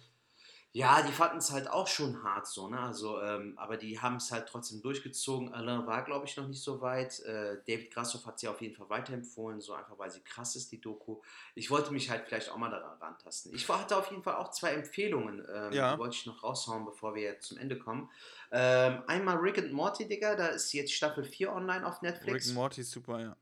[0.75, 2.79] ja, die fanden es halt auch schon hart so, ne?
[2.79, 5.53] Also, ähm, aber die haben es halt trotzdem durchgezogen.
[5.53, 7.19] Alain war, glaube ich, noch nicht so weit.
[7.19, 10.71] Äh, David Grassoff hat sie auf jeden Fall weiterempfohlen, so einfach, weil sie krass ist,
[10.71, 11.21] die Doku.
[11.53, 13.53] Ich wollte mich halt vielleicht auch mal daran rantasten.
[13.53, 15.93] Ich hatte auf jeden Fall auch zwei Empfehlungen, ähm, Ja.
[15.93, 18.09] die wollte ich noch raushauen, bevor wir zum Ende kommen.
[18.51, 22.47] Ähm, einmal Rick and Morty, Digga, da ist jetzt Staffel 4 online auf Rick Netflix.
[22.47, 23.35] and Morty ist super, ja.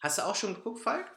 [0.00, 1.10] Hast du auch schon geguckt, Falk?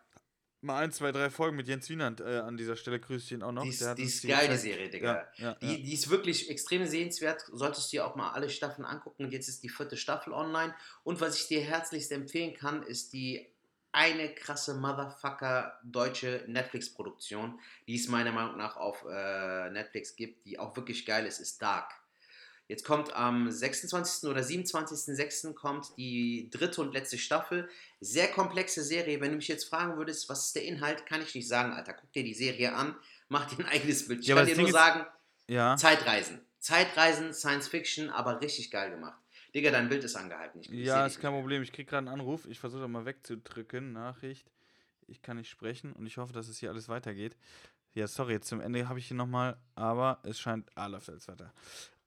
[0.61, 3.51] Mal ein, zwei, drei Folgen mit Jens Wienand äh, an dieser Stelle grüßt ihn auch
[3.51, 3.63] noch.
[3.63, 4.57] Die ist, die ist geil, die.
[4.57, 5.27] Serie, Digga.
[5.35, 5.77] Ja, ja, Die, ja.
[5.77, 7.45] die ist wirklich extrem sehenswert.
[7.51, 9.25] Solltest du dir auch mal alle Staffeln angucken.
[9.25, 10.73] Und jetzt ist die vierte Staffel online.
[11.03, 13.47] Und was ich dir herzlichst empfehlen kann, ist die
[13.91, 20.59] eine krasse Motherfucker deutsche Netflix-Produktion, die es meiner Meinung nach auf äh, Netflix gibt, die
[20.59, 21.93] auch wirklich geil ist, ist Dark.
[22.67, 24.27] Jetzt kommt am 26.
[24.29, 25.53] oder 27.06.
[25.53, 27.69] kommt die dritte und letzte Staffel.
[27.99, 29.21] Sehr komplexe Serie.
[29.21, 31.93] Wenn du mich jetzt fragen würdest, was ist der Inhalt, kann ich nicht sagen, Alter.
[31.93, 32.95] Guck dir die Serie an,
[33.29, 34.21] mach dir ein eigenes Bild.
[34.21, 35.05] Ich Ja, kann dir nur sagen,
[35.47, 35.75] ja.
[35.77, 36.41] Zeitreisen.
[36.59, 39.19] Zeitreisen, Science Fiction, aber richtig geil gemacht.
[39.53, 40.61] Digga, dein Bild ist angehalten.
[40.61, 41.39] Ich, Ja, ist kein mehr.
[41.41, 41.61] Problem.
[41.61, 42.45] Ich krieg gerade einen Anruf.
[42.47, 43.93] Ich versuche mal wegzudrücken.
[43.93, 44.51] Nachricht.
[45.07, 47.37] Ich kann nicht sprechen und ich hoffe, dass es hier alles weitergeht.
[47.93, 51.27] Ja, sorry, jetzt zum Ende habe ich hier nochmal, aber es scheint, ah, läuft alles
[51.29, 51.53] weiter.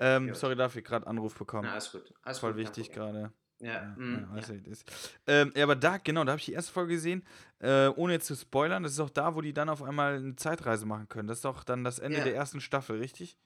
[0.00, 1.64] Ähm, sorry dafür, gerade Anruf bekommen.
[1.64, 2.12] Na, alles gut.
[2.22, 3.32] Alles Voll gut, wichtig gerade.
[3.60, 4.74] Ja, Ja, mm, ja.
[5.26, 7.24] Ähm, ja, aber da, genau, da habe ich die erste Folge gesehen,
[7.58, 8.84] äh, ohne jetzt zu spoilern.
[8.84, 11.26] Das ist auch da, wo die dann auf einmal eine Zeitreise machen können.
[11.26, 12.24] Das ist doch dann das Ende Ja.
[12.24, 13.36] der ersten Staffel, richtig?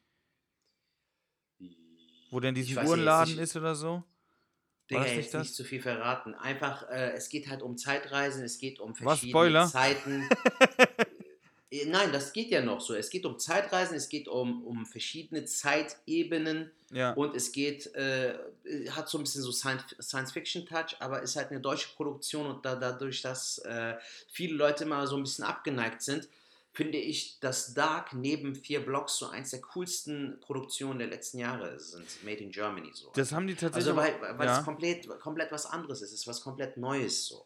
[2.31, 4.05] Wo denn Ich nicht, Uhrenladen ich- ist oder so?
[4.91, 5.43] Digga, das nicht jetzt das?
[5.43, 6.35] nicht zu viel verraten.
[6.35, 9.67] Einfach, äh, es geht halt um Zeitreisen, es geht um Was, verschiedene Spoiler?
[9.69, 10.29] Zeiten.
[11.73, 12.95] Äh, Nein, das geht ja noch so.
[12.95, 17.13] Es geht um Zeitreisen, es geht um, um verschiedene Zeitebenen Ja.
[17.15, 18.35] und es geht, äh,
[18.91, 22.77] hat so ein bisschen so Science- Science-Fiction-Touch, aber ist halt eine deutsche Produktion und da,
[22.77, 23.95] dadurch, dass äh,
[24.31, 26.29] viele Leute immer so ein bisschen abgeneigt sind,
[26.75, 31.79] finde ich, dass Dark neben vier Blocks so eins der coolsten Produktionen der letzten Jahre
[31.79, 32.07] sind.
[32.25, 33.11] Made in Germany so.
[33.15, 33.89] Das haben die tatsächlich.
[33.89, 34.59] Also weil, weil ja.
[34.59, 36.13] es komplett, komplett was anderes ist.
[36.13, 37.45] Es ist was komplett Neues so.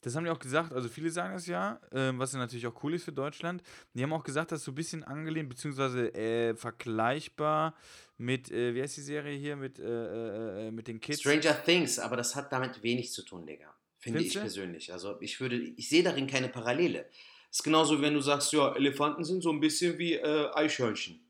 [0.00, 2.82] Das haben die auch gesagt, also viele sagen das ja, ähm, was ja natürlich auch
[2.82, 3.62] cool ist für Deutschland.
[3.94, 7.74] Die haben auch gesagt, dass so ein bisschen angelehnt, beziehungsweise äh, vergleichbar
[8.16, 11.20] mit, äh, wie heißt die Serie hier, mit, äh, äh, mit den Kids.
[11.20, 13.74] Stranger Things, aber das hat damit wenig zu tun, Digga.
[13.98, 14.92] Finde Findest ich persönlich.
[14.92, 17.08] Also ich würde, ich sehe darin keine Parallele.
[17.50, 21.24] ist genauso, wie wenn du sagst, ja, Elefanten sind so ein bisschen wie äh, Eichhörnchen.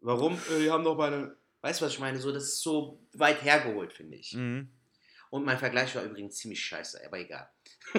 [0.00, 0.34] Warum?
[0.34, 1.36] Äh, die haben doch meine.
[1.60, 2.18] Weißt du, was ich meine?
[2.18, 4.34] So, das ist so weit hergeholt, finde ich.
[4.34, 4.68] Mhm.
[5.34, 7.48] Und mein Vergleich war übrigens ziemlich scheiße, aber egal.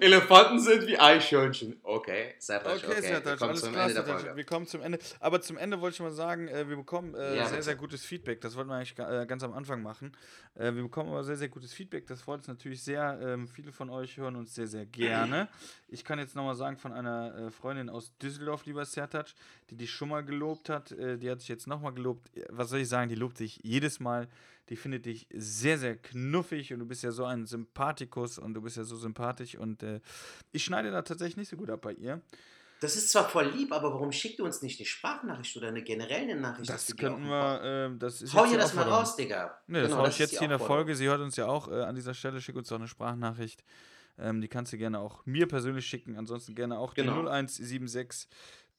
[0.00, 1.78] Elefanten sind wie Eichhörnchen.
[1.84, 3.00] Okay, seid euch Okay, okay.
[3.00, 4.36] Sertac, Wir kommen alles zum klar, Ende der Sertac, Folge.
[4.36, 4.98] wir kommen zum Ende.
[5.20, 7.62] Aber zum Ende wollte ich mal sagen, äh, wir bekommen äh, Ja, sehr, bitte.
[7.62, 8.40] sehr gutes Feedback.
[8.40, 10.16] Das wollten wir eigentlich äh, ganz am Anfang machen.
[10.56, 12.08] Äh, wir bekommen aber sehr, sehr gutes Feedback.
[12.08, 13.20] Das freut uns natürlich sehr.
[13.22, 15.48] Ähm, viele von euch hören uns sehr, sehr gerne.
[15.88, 19.26] Ich kann jetzt nochmal sagen, von einer äh, Freundin aus Düsseldorf, lieber Sertac,
[19.68, 22.30] die dich schon mal gelobt hat, die hat sich jetzt nochmal gelobt.
[22.48, 24.26] Was soll ich sagen, die lobt dich jedes Mal.
[24.68, 28.62] Die findet dich sehr, sehr knuffig und du bist ja so ein Sympathikus und du
[28.62, 30.00] bist ja so sympathisch und äh,
[30.52, 32.20] ich schneide da tatsächlich nicht so gut ab bei ihr.
[32.80, 35.82] Das ist zwar voll lieb, aber warum schickt ihr uns nicht eine Sprachnachricht oder eine
[35.82, 36.68] generelle Nachricht?
[36.68, 39.56] Das könnten wir, ähm, das ist Hau die das mal raus, Digga.
[39.68, 40.58] Ne, das Genau, hau ich jetzt hier in der.
[40.58, 40.96] Folge.
[40.96, 42.40] Sie hört uns ja auch äh, an dieser Stelle.
[42.40, 43.62] Schick uns doch eine Sprachnachricht.
[44.18, 46.16] Ähm, die kannst du gerne auch mir persönlich schicken.
[46.16, 47.12] Ansonsten gerne auch Genau.
[47.12, 48.28] die 0176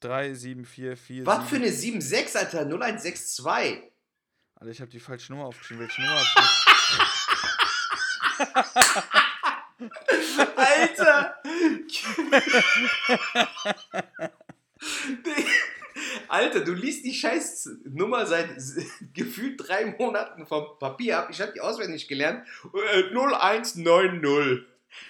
[0.01, 1.25] 3, 7, 4, 4.
[1.25, 2.65] Was für eine 7,6, Alter?
[2.65, 3.92] 0162.
[4.55, 5.87] Alter, ich habe die falsche Nummer aufgeschrieben.
[5.87, 6.21] Welche Nummer?
[10.55, 11.35] Alter!
[16.27, 18.49] Alter, du liest die scheiß Nummer seit
[19.13, 21.27] gefühlt drei Monaten vom Papier ab.
[21.31, 22.47] Ich habe die auswendig gelernt.
[22.73, 24.65] Äh, 0190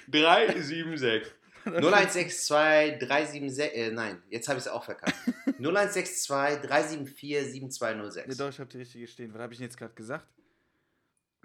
[0.09, 1.31] 376.
[1.65, 3.75] 0162 376.
[3.75, 5.15] Äh, nein, jetzt habe ich es auch verkackt.
[5.59, 6.27] 0162
[6.67, 8.37] 374 Nee, 7206.
[8.37, 9.33] doch, ich habe die richtige stehen.
[9.33, 10.25] Was habe ich denn jetzt gerade gesagt?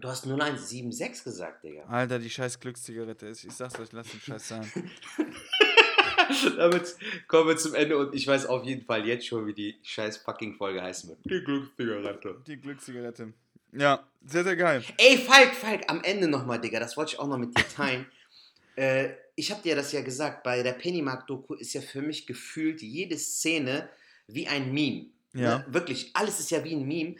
[0.01, 1.85] Du hast 0176 gesagt, Digga.
[1.87, 3.45] Alter, die scheiß Glückszigarette ist.
[3.45, 4.73] Ich sag's euch, lasst den Scheiß sein.
[6.57, 6.95] Damit
[7.27, 10.19] kommen wir zum Ende und ich weiß auf jeden Fall jetzt schon, wie die scheiß
[10.19, 11.19] fucking Folge heißen wird.
[11.25, 12.43] Die Glückszigarette.
[12.47, 13.33] Die Glückszigarette.
[13.73, 14.85] Ja, sehr, sehr geil.
[14.99, 18.07] Ey, Falk, Falk, am Ende nochmal, Digga, das wollte ich auch noch mit dir teilen.
[18.77, 22.82] äh, ich hab dir das ja gesagt, bei der Pennymark-Doku ist ja für mich gefühlt
[22.82, 23.89] jede Szene
[24.26, 25.07] wie ein Meme.
[25.32, 25.59] Ja.
[25.59, 25.66] Ne?
[25.68, 27.14] Wirklich, alles ist ja wie ein Meme.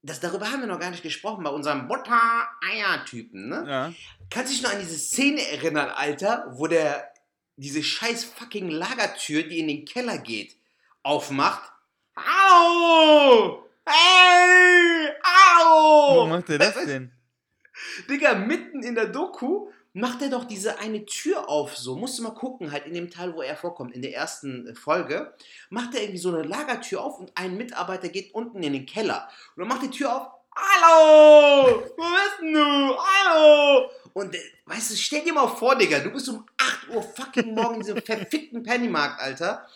[0.00, 3.64] Das, darüber haben wir noch gar nicht gesprochen bei unserem Butter-Eier-Typen, ne?
[3.66, 3.94] Ja.
[4.30, 7.12] Kannst du dich noch an diese Szene erinnern, Alter, wo der
[7.56, 10.56] diese scheiß fucking Lagertür, die in den Keller geht,
[11.02, 11.72] aufmacht?
[12.16, 13.66] Au!
[13.84, 15.10] Hey!
[15.22, 16.16] Au!
[16.16, 17.12] Warum macht der das denn?
[18.08, 21.96] Digga, mitten in der Doku macht er doch diese eine Tür auf, so.
[21.96, 25.32] Musst du mal gucken, halt in dem Teil, wo er vorkommt, in der ersten Folge,
[25.70, 29.28] macht er irgendwie so eine Lagertür auf und ein Mitarbeiter geht unten in den Keller.
[29.54, 30.30] Und dann macht die Tür auf.
[30.56, 31.82] Hallo!
[31.96, 32.96] Wo bist denn du?
[32.96, 33.88] Hallo!
[34.12, 37.54] Und äh, weißt du, stell dir mal vor, Digga, du bist um 8 Uhr fucking
[37.54, 39.66] morgen in diesem verfickten Pennymarkt, Alter.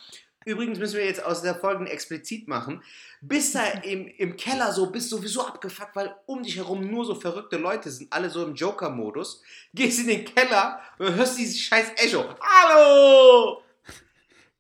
[0.45, 2.83] Übrigens müssen wir jetzt aus der Folge explizit machen.
[3.21, 7.15] Bist da im, im Keller so, bist sowieso abgefuckt, weil um dich herum nur so
[7.15, 9.43] verrückte Leute sind, alle so im Joker-Modus.
[9.75, 12.25] Gehst in den Keller und hörst dieses scheiß Echo.
[12.41, 13.63] Hallo!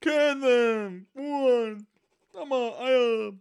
[0.00, 1.86] Kevin, Buren,
[2.32, 3.32] Mama, Eier.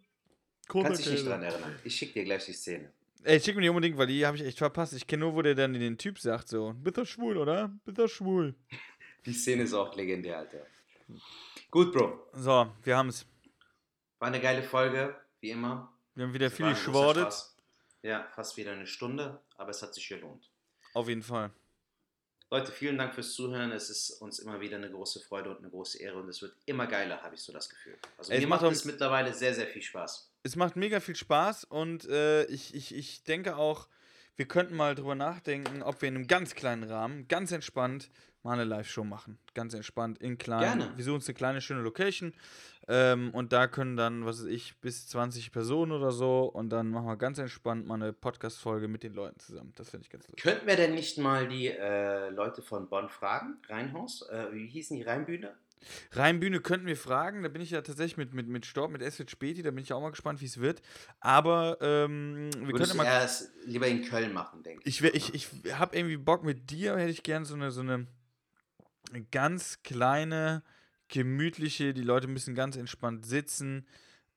[0.67, 1.75] Kannst dich nicht dran erinnern.
[1.83, 2.91] Ich schick dir gleich die Szene.
[3.23, 4.93] Ey, schick mir die unbedingt, weil die habe ich echt verpasst.
[4.93, 7.71] Ich kenne nur, wo der dann den Typ sagt, so, bist du schwul, oder?
[7.85, 8.55] Bist du schwul?
[9.25, 10.65] Die Szene ist auch legendär, Alter.
[11.77, 12.27] Gut, Bro.
[12.33, 13.23] So, wir haben's.
[14.17, 15.93] War eine geile Folge, wie immer.
[16.15, 17.31] Wir haben wieder viel geschwordet.
[18.01, 20.49] Ja, fast wieder eine Stunde, aber es hat sich gelohnt.
[20.95, 21.51] Auf jeden Fall.
[22.49, 23.71] Leute, vielen Dank fürs Zuhören.
[23.71, 26.55] Es ist uns immer wieder eine große Freude und eine große Ehre und es wird
[26.65, 27.99] immer geiler, habe ich so das Gefühl.
[28.17, 30.33] Also Es mir macht es mittlerweile sehr, sehr viel Spaß.
[30.41, 33.87] Es macht mega viel Spaß und äh, ich, ich, ich denke auch,
[34.35, 38.09] wir könnten mal drüber nachdenken, ob wir in einem ganz kleinen Rahmen, ganz entspannt,
[38.43, 39.39] mal eine Live-Show machen.
[39.53, 40.61] Ganz entspannt, in klein.
[40.61, 40.93] Gerne.
[40.95, 42.33] Wir suchen uns eine kleine, schöne Location
[42.87, 46.89] ähm, und da können dann, was weiß ich, bis 20 Personen oder so und dann
[46.89, 49.73] machen wir ganz entspannt mal eine Podcast-Folge mit den Leuten zusammen.
[49.75, 50.43] Das finde ich ganz lustig.
[50.43, 53.57] Könnten wir denn nicht mal die äh, Leute von Bonn fragen?
[53.67, 54.27] Rheinhaus?
[54.29, 55.53] Äh, wie hießen die Rheinbühne?
[56.11, 59.29] Rheinbühne könnten wir fragen, da bin ich ja tatsächlich mit, mit, mit Storb, mit Esfit
[59.29, 60.81] Späti, da bin ich auch mal gespannt, wie es wird.
[61.19, 63.05] Aber ähm, wir Würdest könnten du mal.
[63.05, 65.03] erst lieber in Köln machen, denke ich.
[65.03, 68.07] Ich, ich, ich habe irgendwie Bock mit dir, hätte ich gern so eine, so eine
[69.31, 70.63] ganz kleine,
[71.07, 73.87] gemütliche, die Leute müssen ganz entspannt sitzen.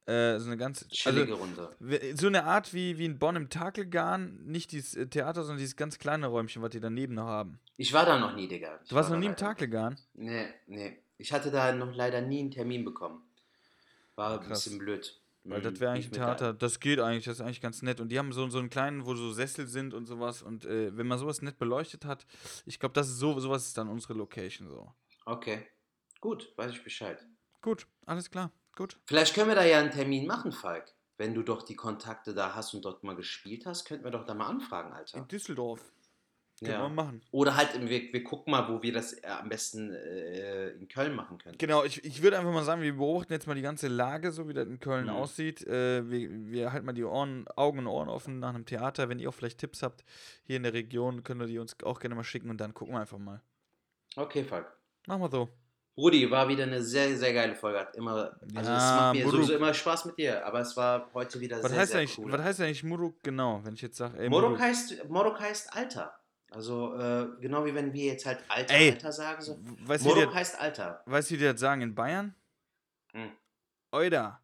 [0.07, 0.89] Äh, so eine ganz.
[0.89, 2.17] Chillige Also, Runde.
[2.17, 5.77] so eine Art wie, wie in Bonn im Takelgarn, nicht dieses äh, Theater, sondern dieses
[5.77, 7.61] ganz kleine Räumchen, was die daneben noch haben.
[7.77, 8.81] Ich war da noch nie, Digga.
[8.83, 9.99] Ich Du warst war noch nie im Takelgarn?
[10.15, 10.99] Nee, nee.
[11.19, 13.23] Ich hatte da noch leider nie einen Termin bekommen.
[14.17, 14.65] War ein Krass.
[14.65, 15.20] bisschen blöd.
[15.45, 16.13] Weil das wäre eigentlich ein.
[16.13, 16.53] Theater.
[16.53, 18.01] Das geht eigentlich, das ist eigentlich ganz nett.
[18.01, 20.43] Und die haben so, so einen kleinen, wo so Sessel sind und sowas.
[20.43, 22.27] Und äh, wenn man sowas nett beleuchtet hat,
[22.67, 24.93] ich glaube, das ist so, sowas ist dann unsere Location so.
[25.25, 25.67] Okay.
[26.21, 27.27] Gut, weiß ich Bescheid.
[27.63, 28.53] Gut, alles klar.
[28.77, 28.99] Gut.
[29.07, 30.95] Vielleicht können wir da ja einen Termin machen, Falk.
[31.17, 34.25] Wenn du doch die Kontakte da hast und dort mal gespielt hast, könnten wir doch
[34.25, 35.19] da mal anfragen, Alter.
[35.19, 35.93] In Düsseldorf.
[36.63, 36.83] Können Ja.
[36.83, 37.23] wir machen.
[37.31, 41.15] Oder halt, wir, wir gucken mal, wo wir das äh, am besten äh, in Köln
[41.15, 41.57] machen können.
[41.57, 44.47] Genau, ich, ich würde einfach mal sagen, wir beobachten jetzt mal die ganze Lage, so
[44.47, 45.11] wie das in Köln Mhm.
[45.13, 45.67] aussieht.
[45.67, 49.09] Äh, wir, wir halten mal die Ohren, Augen und Ohren offen nach einem Theater.
[49.09, 50.05] Wenn ihr auch vielleicht Tipps habt
[50.45, 52.95] hier in der Region, könnt ihr die uns auch gerne mal schicken und dann gucken
[52.95, 53.41] wir einfach mal.
[54.17, 54.67] Okay, Falk.
[55.07, 55.49] Machen wir so.
[55.97, 57.79] Rudi, war wieder eine sehr, sehr geile Folge.
[57.81, 59.33] Hat immer, also es Ja, macht mir Muruk.
[59.41, 62.19] sowieso immer Spaß mit dir, aber es war heute wieder Was sehr, heißt, sehr eigentlich,
[62.19, 62.33] cool.
[62.33, 66.15] was heißt eigentlich Muruk genau, wenn ich jetzt sage, ey, Morok heißt, Morok heißt Alter.
[66.51, 69.41] Also äh, genau wie wenn wir jetzt halt Alter, Ey, Alter sagen.
[69.41, 69.59] So.
[69.85, 71.03] Weißt Morok die, heißt Alter.
[71.07, 72.35] weißt, du, wie die das sagen in Bayern?
[73.13, 73.31] Hm.
[73.93, 74.41] Oida.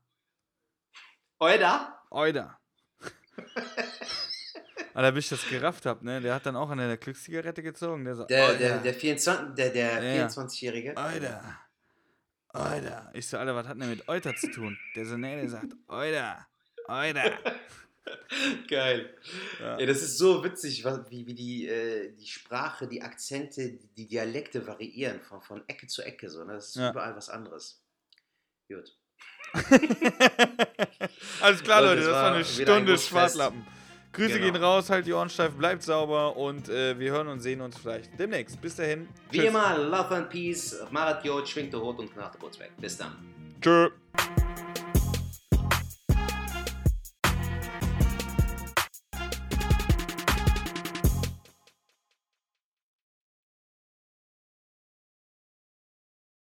[1.40, 2.00] Oida?
[2.10, 2.58] Oida.
[4.94, 6.20] Alter, bis ich das gerafft hab, ne?
[6.20, 8.04] Der hat dann auch an der Glückszigarette gezogen.
[8.04, 10.26] Der so, Der, der, der, 24, der, der Ja, ja.
[10.26, 10.94] 24-Jährige.
[10.96, 11.42] Oida.
[12.54, 13.10] Oida.
[13.12, 14.78] Ich so, Alter, was hat denn mit Euter zu tun?
[14.94, 16.46] Der so, nee, der sagt, Oida.
[16.88, 17.24] Oida.
[18.68, 19.10] Geil.
[19.60, 19.78] Ja.
[19.78, 24.66] Ja, das ist so witzig, wie, wie die, äh, die Sprache, die Akzente, die, Dialekte
[24.66, 26.28] variieren von, von Ecke zu Ecke.
[26.30, 26.54] So, ne?
[26.54, 26.90] Das ist Ja.
[26.90, 27.82] überall was anderes.
[28.68, 28.96] Gut.
[31.40, 33.08] Alles klar, Leute, es das war eine ein Stunde Gussfest.
[33.08, 33.66] Schwarzlappen.
[34.12, 34.52] Grüße Genau.
[34.52, 37.76] gehen raus, halt die Ohren steif, bleibt sauber und äh, wir hören und sehen uns
[37.78, 38.60] vielleicht demnächst.
[38.60, 39.08] Bis dahin.
[39.30, 42.72] Wie immer, Love and Peace, Marat Jod, schwingt der Hut und der Boots weg.
[42.78, 43.12] Bis dann.
[43.60, 43.90] Tschö.